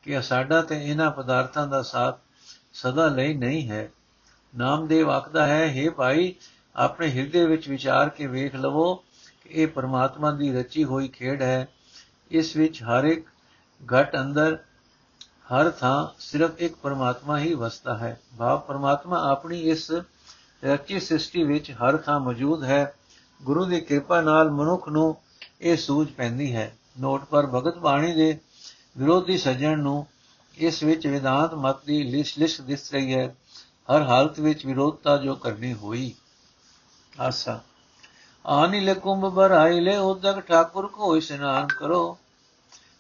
[0.04, 2.18] ਕਿ ਸਾਡਾ ਤੇ ਇਹਨਾਂ ਪਦਾਰਥਾਂ ਦਾ ਸਾਥ
[2.74, 3.92] ਸਦਾ ਲਈ ਨਹੀਂ ਹੈ।
[4.58, 6.36] ਨਾਮਦੇਵ ਆਖਦਾ ਹੈ हे ਭਾਈ,
[6.76, 8.96] ਆਪਣੇ ਹਿਰਦੇ ਵਿੱਚ ਵਿਚਾਰ ਕੇ ਵੇਖ ਲਵੋ
[9.42, 11.68] ਕਿ ਇਹ ਪਰਮਾਤਮਾ ਦੀ ਰਚੀ ਹੋਈ ਖੇਡ ਹੈ।
[12.32, 13.28] ਇਸ ਵਿੱਚ ਹਰ ਇੱਕ
[13.96, 14.58] ਘਟ ਅੰਦਰ
[15.44, 19.92] ਹਰ ਥਾਂ ਸਿਰਫ ਇੱਕ ਪਰਮਾਤਮਾ ਹੀ ਵਸਦਾ ਹੈ। ਭਾਵ ਪਰਮਾਤਮਾ ਆਪਣੀ ਇਸ
[20.64, 22.94] ਰਚੀ ਸ੍ਰਿਸ਼ਟੀ ਵਿੱਚ ਹਰ ਥਾਂ ਮੌਜੂਦ ਹੈ।
[23.44, 25.16] ਗੁਰੂ ਦੀ ਕਿਰਪਾ ਨਾਲ ਮਨੁੱਖ ਨੂੰ
[25.62, 28.40] ਇਹ ਸੂਝ ਪੈਂਦੀ ਹੈ। ਨੋਟ ਪਰ ਭਗਤ ਬਾਣੀ ਦੇ
[28.98, 30.08] ਵਿਰੋਧੀ ਸੱਜਣ ਨੂੰ
[30.58, 33.36] ਇਸ ਵਿੱਚ ਵਿਦਾਂਤ ਮਤ ਦੀ ਲਿਸ਼ ਲਿਸ਼ ਦਿਸ ਰਹੀ ਹੈ।
[33.96, 36.14] ਹਰ ਹਾਲਤ ਵਿੱਚ ਵਿਰੋਧਤਾ ਜੋ ਕਰਨੀ ਹੋਈ।
[37.20, 37.60] ਆਸਾ।
[38.46, 42.18] ਆਨੀ ਲੈ ਕੁੰਭ ਭਰਾਈ ਲੈ, ਉਦਕ ਠਾਕੁਰ ਕੋ ਇਸ਼ਨਾਨ ਕਰੋ।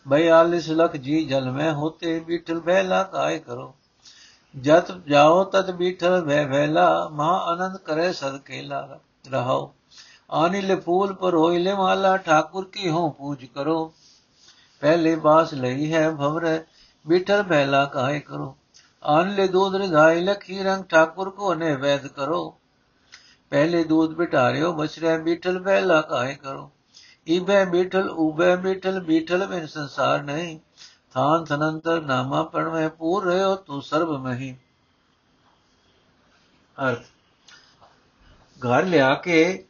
[0.07, 3.73] 42 ਲੱਖ ਜੀ ਜਲ ਮੈਂ ਹੋਤੇ ਬੀਠਲ ਬਹਿਲਾ ਕਾਇ ਕਰੋ।
[4.55, 8.99] ਜਤ ਜਾਓ ਤਤ ਬੀਠਲ ਬਹਿ ਬਹਿਲਾ ਮਹਾ ਆਨੰਦ ਕਰੇ ਸਦ ਕੇਲਾ
[9.31, 9.73] ਰਹਾਓ।
[10.31, 13.93] ਆਨੀ ਲੈ ਫੂਲ ਪਰ ਹੋਈ ਲੈ ਮਾਲਾ, ਠਾਕੁਰ ਕੀ ਹੋ ਪੂਜ ਕਰੋ।
[14.81, 16.63] ਪਹਿਲੇ ਬਾਸ ਲਈ ਹੈ ਭਵਰੇ,
[17.07, 18.55] ਬੀਠਲ ਬਹਿਲਾ ਕਾਇ ਕਰੋ।
[19.03, 22.57] ਆਨ ਲੈ ਦੂਧ ਰਧਾਈ ਲਖੀ ਰੰਗ, ਠਾਕੁਰ ਕੋ ਨੇ ਵੈਦ ਕਰੋ।
[23.49, 25.59] ਪਹਿਲੇ ਦੂਧ ਬਿਟਾਰਿਓ ਬਛਰੇ ਬੀਠਲ
[27.29, 30.59] ਬਹਿਲਾ ਕਾਇ ਕਰੋ ਇਬੈ ਬੀਠਲ ਉਬੈ ਬੀਠਲ ਬੀਠਲ ਬਿਨ ਸੰਸਾਰ ਨਹੀਂ।
[31.11, 34.57] ਥਾਨ ਥਨੰਤਰ ਨਾਮਾ ਪੜਵੇਂ ਪੂਰ ਰਹਿਓ ਤੂੰ ਸਰਬ ਮਹੀ।
[36.87, 37.03] ਅਰਥ,
[38.65, 39.65] ਘਰ ਲਿਆ ਕੇ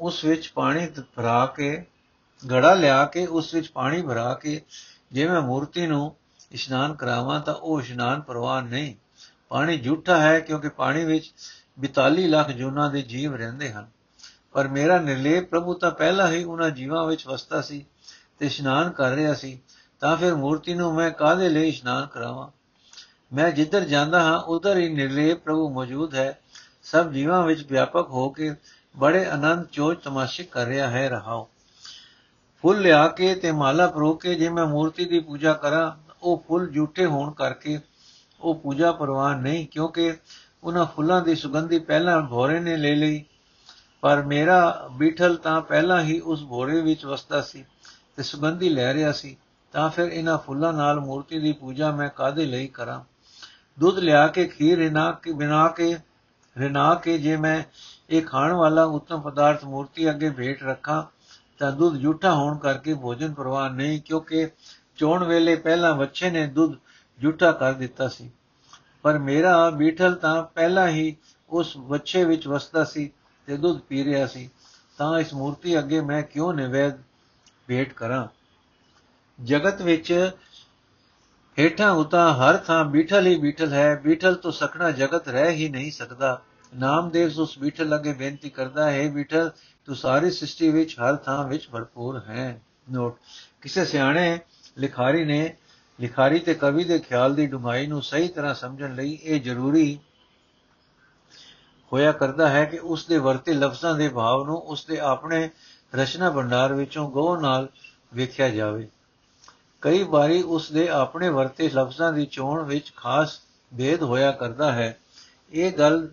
[0.00, 1.86] ਉਸ ਵਿੱਚ ਪਾਣੀ ਭਰਾ ਕੇ,
[2.52, 4.62] ਘੜਾ ਲਿਆ ਕੇ ਉਸ ਵਿੱਚ ਪਾਣੀ ਭਰਾ ਕੇ,
[5.12, 6.16] ਜੇ ਮੈਂ ਮੂਰਤੀ ਨੂੰ
[6.52, 8.94] ਇਸ਼ਨਾਨ ਕਰਾਵਾਂ ਤਾਂ ਉਹ ਇਸ਼ਨਾਨ ਪ੍ਰਵਾਨ ਨਹੀਂ।
[9.48, 11.34] ਪਾਣੀ ਝੂਠਾ ਹੈ ਕਿਉਂਕਿ ਪਾਣੀ ਵਿੱਚ
[11.78, 13.95] 42 ਲੱਖ ਜੂਨਾਂ ਦੇ ਜੀਵ ਰਹਿੰਦੇ ਹਨ।
[14.56, 17.86] ਪਰ ਮੇਰਾ ਨਿਰਲੇਪ ਪ੍ਰਭੂ ਤਾਂ ਪਹਿਲਾਂ ਹੀ ਉਹਨਾਂ ਜੀਵਾਂ ਵਿੱਚ ਵਸਦਾ ਸੀ
[18.38, 19.60] ਤੇ ਇਸ਼ਨਾਨ ਕਰ ਰਿਹਾ ਸੀ,
[20.00, 22.48] ਤਾਂ ਫਿਰ ਮੂਰਤੀ ਨੂੰ ਮੈਂ ਕਾਹਦੇ ਲਈ ਇਸ਼ਨਾਨ ਕਰਾਵਾਂ?
[23.32, 26.40] ਮੈਂ ਜਿੱਧਰ ਜਾਂਦਾ ਹਾਂ, ਉਧਰ ਹੀ ਨਿਰਲੇਪ ਪ੍ਰਭੂ ਮੌਜੂਦ ਹੈ।
[26.82, 28.54] ਸਭ ਜੀਵਾਂ ਵਿੱਚ ਵਿਆਪਕ ਹੋ ਕੇ
[28.96, 31.48] ਬੜੇ ਆਨੰਦ ਚੋਜ ਤਮਾਸ਼ੇ ਕਰ ਰਿਹਾ ਹੈ, ਰਹਾਓ।
[32.62, 35.92] ਫੁੱਲ ਲਿਆ ਕੇ ਤੇ ਮਾਲਾ ਪਰੋ ਕੇ ਜੇ ਮੈਂ ਮੂਰਤੀ ਦੀ ਪੂਜਾ ਕਰਾਂ,
[36.22, 37.80] ਉਹ ਫੁੱਲ ਝੂਠੇ ਹੋਣ ਕਰਕੇ
[38.40, 40.14] ਉਹ ਪੂਜਾ ਪ੍ਰਵਾਨ ਨਹੀਂ, ਕਿਉਂਕਿ
[40.64, 43.24] ਉਹਨਾਂ ਫੁੱਲਾਂ ਦੀ ਸੁਗੰਧੀ ਪਹਿਲਾਂ ਭੋਰੇ ਨੇ ਲੈ ਲਈ
[44.00, 47.64] ਪਰ ਮੇਰਾ ਬੀਠਲ ਤਾਂ ਪਹਿਲਾਂ ਹੀ ਉਸ ਭੋਰੇ ਵਿੱਚ ਵਸਦਾ ਸੀ
[48.16, 49.36] ਤੇ ਸੁਗੰਧੀ ਲੈ ਰਿਹਾ ਸੀ,
[49.72, 53.04] ਤਾਂ ਫਿਰ ਇਹਨਾਂ ਫੁੱਲਾਂ ਨਾਲ ਮੂਰਤੀ ਦੀ ਪੂਜਾ ਮੈਂ ਕਾਦੇ ਲਈ ਕਰਾਂ?
[53.78, 55.96] ਦੁੱਧ ਲਿਆ ਕੇ, ਖੀਰ ਰਿਨਾ ਕੇ ਬਿਨਾ ਕੇ,
[56.58, 57.62] ਰਿਨਾ ਕੇ ਜੇ ਮੈਂ
[58.10, 61.02] ਇਹ ਖਾਣ ਵਾਲਾ ਉਤਮ ਪਦਾਰਥ ਮੂਰਤੀ ਅੱਗੇ ਭੇਟ ਰੱਖਾਂ,
[61.58, 64.48] ਤਾਂ ਦੁੱਧ ਝੂਠਾ ਹੋਣ ਕਰਕੇ ਭੋਜਨ ਪ੍ਰਵਾਨ ਨਹੀਂ, ਕਿਉਂਕਿ
[64.96, 66.74] ਚੋਣ ਵੇਲੇ ਪਹਿਲਾਂ ਬੱਚੇ ਨੇ ਦੁੱਧ
[67.22, 68.30] ਝੂਠਾ ਕਰ ਦਿੱਤਾ ਸੀ।
[69.02, 71.16] ਪਰ ਮੇਰਾ ਬੀਠਲ ਤਾਂ ਪਹਿਲਾਂ ਹੀ
[71.50, 73.10] ਉਸ ਬੱਚੇ ਵਿੱਚ ਵਸਦਾ ਸੀ
[73.46, 74.50] ਤੇ ਦੁੱਧ ਪੀ ਰਿਹਾ ਸੀ,
[74.98, 76.98] ਤਾਂ ਇਸ ਮੂਰਤੀ ਅੱਗੇ ਮੈਂ ਕਿਉਂ ਨਿਵੇਦ
[77.66, 78.26] ਭੇਟ ਕਰਾਂ?
[79.38, 80.30] ਜਗਤ ਵਿੱਚ
[81.58, 85.90] ਹੇਠਾਂ ਉਤਾ ਹਰ ਥਾਂ ਬੀਠਲ ਹੀ ਬੀਠਲ ਹੈ, ਬੀਠਲ ਤੋਂ ਸਖਣਾ ਜਗਤ ਰਹਿ ਹੀ ਨਹੀਂ
[85.92, 86.42] ਸਕਦਾ।
[86.76, 89.50] ਨਾਮਦੇਵ ਉਸ ਬੀਠਲ ਅੱਗੇ ਬੇਨਤੀ ਕਰਦਾ, ਹੈ ਬੀਠਲ,
[89.86, 93.16] ਤੂੰ ਸਾਰੀ ਸ੍ਰਿਸ਼ਟੀ ਵਿੱਚ ਹਰ ਥਾਂ ਵਿੱਚ ਭਰਪੂਰ ਹੈ। ਨੋਟ
[93.62, 94.38] ਕਿਸੇ ਸਿਆਣੇ
[94.78, 95.56] ਲਿਖਾਰੀ ਨੇ
[96.00, 99.98] ਲਿਖਾਰੀ ਤੇ ਕਵੀ ਦੇ ਖਿਆਲ ਦੀ ਡੂੰਘਾਈ ਨੂੰ ਸਹੀ ਤਰ੍ਹਾਂ ਸਮਝਣ ਲਈ ਇਹ ਜ਼ਰੂਰੀ
[101.92, 105.50] ਹੋਇਆ ਕਰਦਾ ਹੈ ਕਿ ਉਸ ਦੇ ਵਰਤੇ ਲਫ਼ਜ਼ਾਂ ਦੇ ਭਾਵ ਨੂੰ ਉਸ ਦੇ ਆਪਣੇ
[105.94, 107.68] ਰਚਨਾ ਭੰਡਾਰ ਵਿੱਚੋਂ ਗੋ ਨਾਲ
[108.14, 108.88] ਵੇਖਿਆ ਜਾਵੇ।
[109.80, 113.40] ਕਈ ਵਾਰੀ ਉਸ ਦੇ ਆਪਣੇ ਵਰਤੇ ਲਫ਼ਜ਼ਾਂ ਦੀ ਚੋਣ ਵਿੱਚ ਖਾਸ
[113.78, 114.98] ਭੇਦ ਹੋਇਆ ਕਰਦਾ ਹੈ।
[115.52, 116.08] ਇਹ ਗੱਲ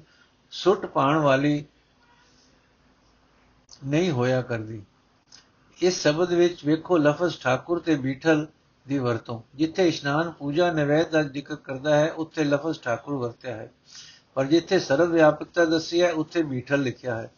[0.51, 1.65] ਸੁੱਟ ਪਾਣ ਵਾਲੀ
[3.85, 4.83] ਨਹੀਂ ਹੋਇਆ ਕਰਦੀ।
[5.81, 8.47] ਇਸ ਸ਼ਬਦ ਵਿੱਚ ਵੇਖੋ ਲਫ਼ਜ਼ ਠਾਕੁਰ ਤੇ ਬੀਠਲ
[8.87, 13.71] ਦੀ ਵਰਤੋਂ। ਜਿੱਥੇ ਇਸ਼ਨਾਨ, ਪੂਜਾ, ਨਿਵੇਦ ਦਾ ਜ਼ਿਕਰ ਕਰਦਾ ਹੈ, ਉੱਥੇ ਲਫ਼ਜ਼ ਠਾਕੁਰ ਵਰਤਿਆ ਹੈ।
[14.33, 17.31] ਪਰ ਜਿੱਥੇ ਸਰਵ ਵਿਆਪਕਤਾ ਦੱਸੀ ਹੈ, ਉੱਥੇ ਬੀਠਲ ਲਿਖਿਆ ਹੈ।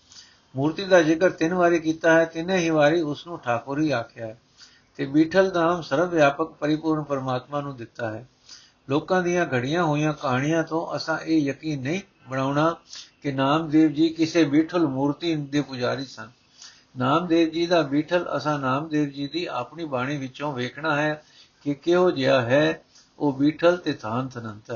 [0.55, 4.27] ਮੂਰਤੀ ਦਾ ਜ਼ਿਕਰ ਤਿੰਨ ਵਾਰੀ ਕੀਤਾ ਹੈ, ਤਿੰਨੇ ਹੀ ਵਾਰੀ ਉਸ ਨੂੰ ਠਾਕੁਰ ਹੀ ਆਖਿਆ
[4.27, 4.41] ਹੈ।
[4.97, 8.29] ਤੇ ਬੀਠਲ ਨਾਮ ਸਰਵ ਵਿਆਪਕ ਪਰਿਪੂਰਨ ਪਰਮਾਤਮਾ ਨੂੰ ਦਿੱਤਾ ਹੈ।
[8.89, 12.75] ਲੋਕਾਂ ਦੀਆਂ ਘੜੀਆਂ ਹੋਈਆਂ ਕਹਾਣੀਆਂ ਤੋਂ ਅਸਾਂ ਇਹ ਯਕੀਨ ਨਹੀਂ ਬਣਾਉਣਾ
[13.23, 16.29] ਕਿ ਨਾਮਦੇਵ ਜੀ ਕਿਸੇ ਬੀਠਲ ਮੂਰਤੀ ਦੇ ਪੁਜਾਰੀ ਸਨ।
[16.97, 21.23] ਨਾਮਦੇਵ ਜੀ ਦਾ ਬੀਠਲ ਅਸਾਂ ਨਾਮਦੇਵ ਜੀ ਦੀ ਆਪਣੀ ਬਾਣੀ ਵਿੱਚੋਂ ਵੇਖਣਾ ਹੈ
[21.63, 22.81] ਕਿ ਕਿਹੋ ਜਿਹਾ ਹੈ,
[23.19, 24.71] ਉਹ ਬੀਠਲ ਤੇ ਥਾਨ ਤਨੰਤ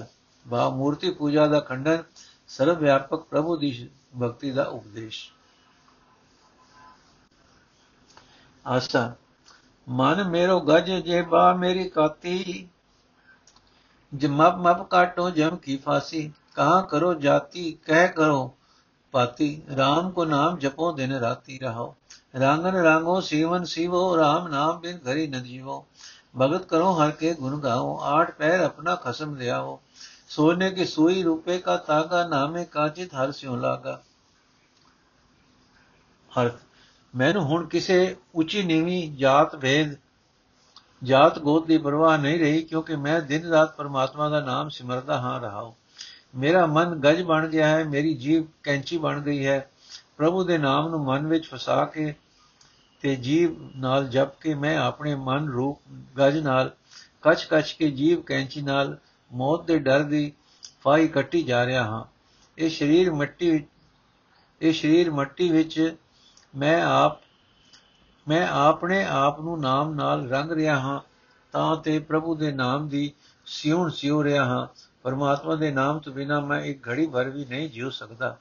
[0.49, 2.03] ਬਾ ਮੂਰਤੀ ਪੂਜਾ ਦਾ ਖੰਡਨ
[2.47, 3.89] ਸਰਵ ਵਿਆਪਕ ਪ੍ਰਭੂ ਦੀ
[4.21, 5.29] ਭਗਤੀ ਦਾ ਉਪਦੇਸ਼।
[8.65, 9.13] ਆਸਾ,
[9.87, 12.67] ਮਨ ਮੇਰੋ ਗਜ ਜੇ ਬਾ ਮੇਰੀ ਕਾਤੀ
[14.11, 18.55] ਜਮਪ ਮਪ ਕਾਟੋ ਜਮ ਕੀ ਫਾਸੀ, ਕਹਾ ਕਰੋ ਜਾਤੀ, ਕਹਿ ਕਰੋ
[19.13, 21.95] ਪਾਤੀ RAM ਕੋ ਨਾਮ ਜਪੋ ਦਿਨ ਰਾਤੀ ਰਹੋ
[22.39, 25.85] ਰਾਂਗਨ ਰਾਂਗੋ ਸੀਵਨ ਸੀਵੋ RAM ਨਾਮ ਬਿਨ ਘਰੀ ਨ ਜੀਵੋ।
[26.39, 29.79] ਭਗਤ ਕਰੋ ਹਰ ਕੇ ਗੁਣ ਗਾਓ ਆਠ ਪੈਰ ਆਪਣਾ ਖਸਮ ਲਿਆਓ
[30.28, 34.00] सोने की सुई रुपए का तागा नामे काचित हर स्यों लागा
[36.32, 36.54] ਅਰਥ
[37.14, 39.94] ਮੈਨੂੰ ਹੁਣ ਕਿਸੇ ਉੱਚੀ ਨੀਵੀਂ ਜਾਤ ਭੇਦ
[41.04, 45.40] ਜਾਤ ਗੋਤ ਦੀ ਪਰਵਾਹ ਨਹੀਂ ਰਹੀ ਕਿਉਂਕਿ ਮੈਂ ਦਿਨ ਰਾਤ ਪਰਮਾਤਮਾ ਦਾ ਨਾਮ ਸਿਮਰਦਾ ਹਾਂ
[45.40, 45.72] ਰਹਾ
[46.34, 49.70] ਮੇਰਾ ਮਨ ਗੱਜ ਬਣ ਗਿਆ ਹੈ ਮੇਰੀ ਜੀਵ ਕੈਂਚੀ ਬਣ ਗਈ ਹੈ
[50.16, 52.14] ਪ੍ਰਭੂ ਦੇ ਨਾਮ ਨੂੰ ਮਨ ਵਿੱਚ ਫਸਾ ਕੇ
[53.02, 55.78] ਤੇ ਜੀਵ ਨਾਲ ਜਪ ਕੇ ਮੈਂ ਆਪਣੇ ਮਨ ਰੂਪ
[56.18, 56.70] ਗੱਜ ਨਾਲ
[57.22, 58.96] ਕਚ ਕਚ ਕੇ ਜੀਵ ਕੈਂਚੀ ਨਾਲ
[59.31, 60.33] ਮੌਤ ਦੇ ਡਰ ਦੀ
[60.81, 62.03] ਫਾਈ ਕੱਟੀ ਜਾ ਰਿਹਾ ਹਾਂ।
[62.57, 63.65] ਇਹ ਸਰੀਰ ਮਿੱਟੀ ਵਿੱਚ,
[64.61, 65.95] ਇਹ ਸਰੀਰ ਮਿੱਟੀ ਵਿੱਚ
[66.55, 67.19] ਮੈਂ ਆਪ,
[68.27, 70.99] ਮੈਂ ਆਪਣੇ ਆਪ ਨੂੰ ਨਾਮ ਨਾਲ ਰੰਗ ਰਿਹਾ ਹਾਂ,
[71.51, 73.11] ਤਾਂ ਤੇ ਪ੍ਰਭੂ ਦੇ ਨਾਮ ਦੀ
[73.45, 74.67] ਸਿਉਣ ਸਿਉ ਰਿਹਾ ਹਾਂ।
[75.03, 78.37] ਪਰਮਾਤਮਾ ਦੇ ਨਾਮ ਤੋਂ ਬਿਨਾ ਮੈਂ ਇੱਕ ਘੜੀ ਭਰ ਵੀ ਨਹੀਂ ਜਿਉ ਸਕਦਾ।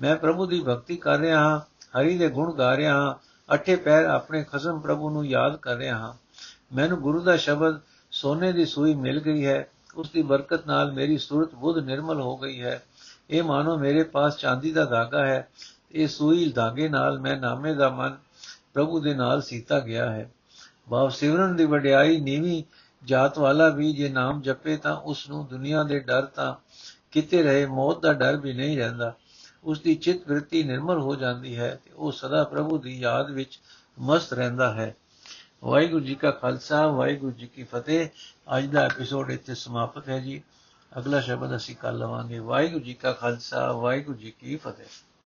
[0.00, 1.60] ਮੈਂ ਪ੍ਰਭੂ ਦੀ ਭਗਤੀ ਕਰ ਰਿਹਾ ਹਾਂ,
[2.00, 3.14] ਹਰੀ ਦੇ ਗੁਣ ਗਾ ਰਿਹਾ ਹਾਂ,
[3.54, 6.14] ਅਠੇ ਪੈਰ ਆਪਣੇ ਖਸਮ ਪ੍ਰਭੂ ਨੂੰ ਯਾਦ ਕਰ ਰਿਹਾ ਹਾਂ।
[6.74, 11.18] ਮੈਨੂੰ ਗੁਰੂ ਦਾ ਸ਼ਬਦ ਸੋਨੇ ਦੀ ਸੂਈ ਮਿਲ ਗਈ ਹੈ ਉਸ ਦੀ ਬਰਕਤ ਨਾਲ ਮੇਰੀ
[11.18, 12.82] ਸੂਰਤ ਬੁੱਧ ਨਿਰਮਲ ਹੋ ਗਈ ਹੈ।
[13.30, 15.48] ਇਹ ਮਾਨੋ ਮੇਰੇ ਪਾਸ ਚਾਂਦੀ ਦਾ ਧਾਗਾ ਹੈ।
[15.92, 18.16] ਇਹ ਸੂਈ ਧਾਗੇ ਨਾਲ ਮੈਂ ਨਾਮੇ ਦਾ ਮਨ
[18.74, 20.30] ਪ੍ਰਭੂ ਦੇ ਨਾਲ ਸੀਤਾ ਗਿਆ ਹੈ।
[20.90, 22.62] ਭਾਵ ਸਿਮਰਨ ਦੀ ਵਡਿਆਈ ਨੀਵੀਂ
[23.04, 26.54] ਜਾਤ ਵਾਲਾ ਵੀ ਜੇ ਨਾਮ ਜਪੇ ਤਾਂ ਉਸ ਨੂੰ ਦੁਨੀਆ ਦੇ ਡਰ ਤਾਂ
[27.10, 29.14] ਕਿਤੇ ਰਹੇ, ਮੌਤ ਦਾ ਡਰ ਵੀ ਨਹੀਂ ਰਹਿੰਦਾ।
[29.64, 33.60] ਉਸ ਦੀ ਚਿੱਤ ਵ੍ਰਿਤੀ ਨਿਰਮਲ ਹੋ ਜਾਂਦੀ ਹੈ ਤੇ ਉਹ ਸਦਾ ਪ੍ਰਭੂ ਦੀ ਯਾਦ ਵਿੱਚ
[33.98, 34.96] ਮਸਤ ਰਹਿੰਦਾ ਹੈ।
[35.64, 38.08] ਵਾਹਿਗੁਰੂ ਜੀ ਕਾ ਖਾਲਸਾ, ਵਾਹਿਗੁਰੂ ਜੀ ਕੀ ਫਤਿਹ।
[38.58, 40.42] ਅੱਜ ਦਾ ਐਪੀਸੋਡ ਇੱਥੇ ਸਮਾਪਤ ਹੈ ਜੀ।
[40.98, 45.11] ਅਗਲਾ ਸ਼ਬਦ ਅਸੀਂ ਕੱਲ ਲਵਾਂਗੇ। ਵਾਹਿਗੁਰੂ ਜੀ ਕਾ ਖਾਲਸਾ, ਵਾਹਿਗੁਰੂ ਜੀ ਕੀ ਫਤਿਹ।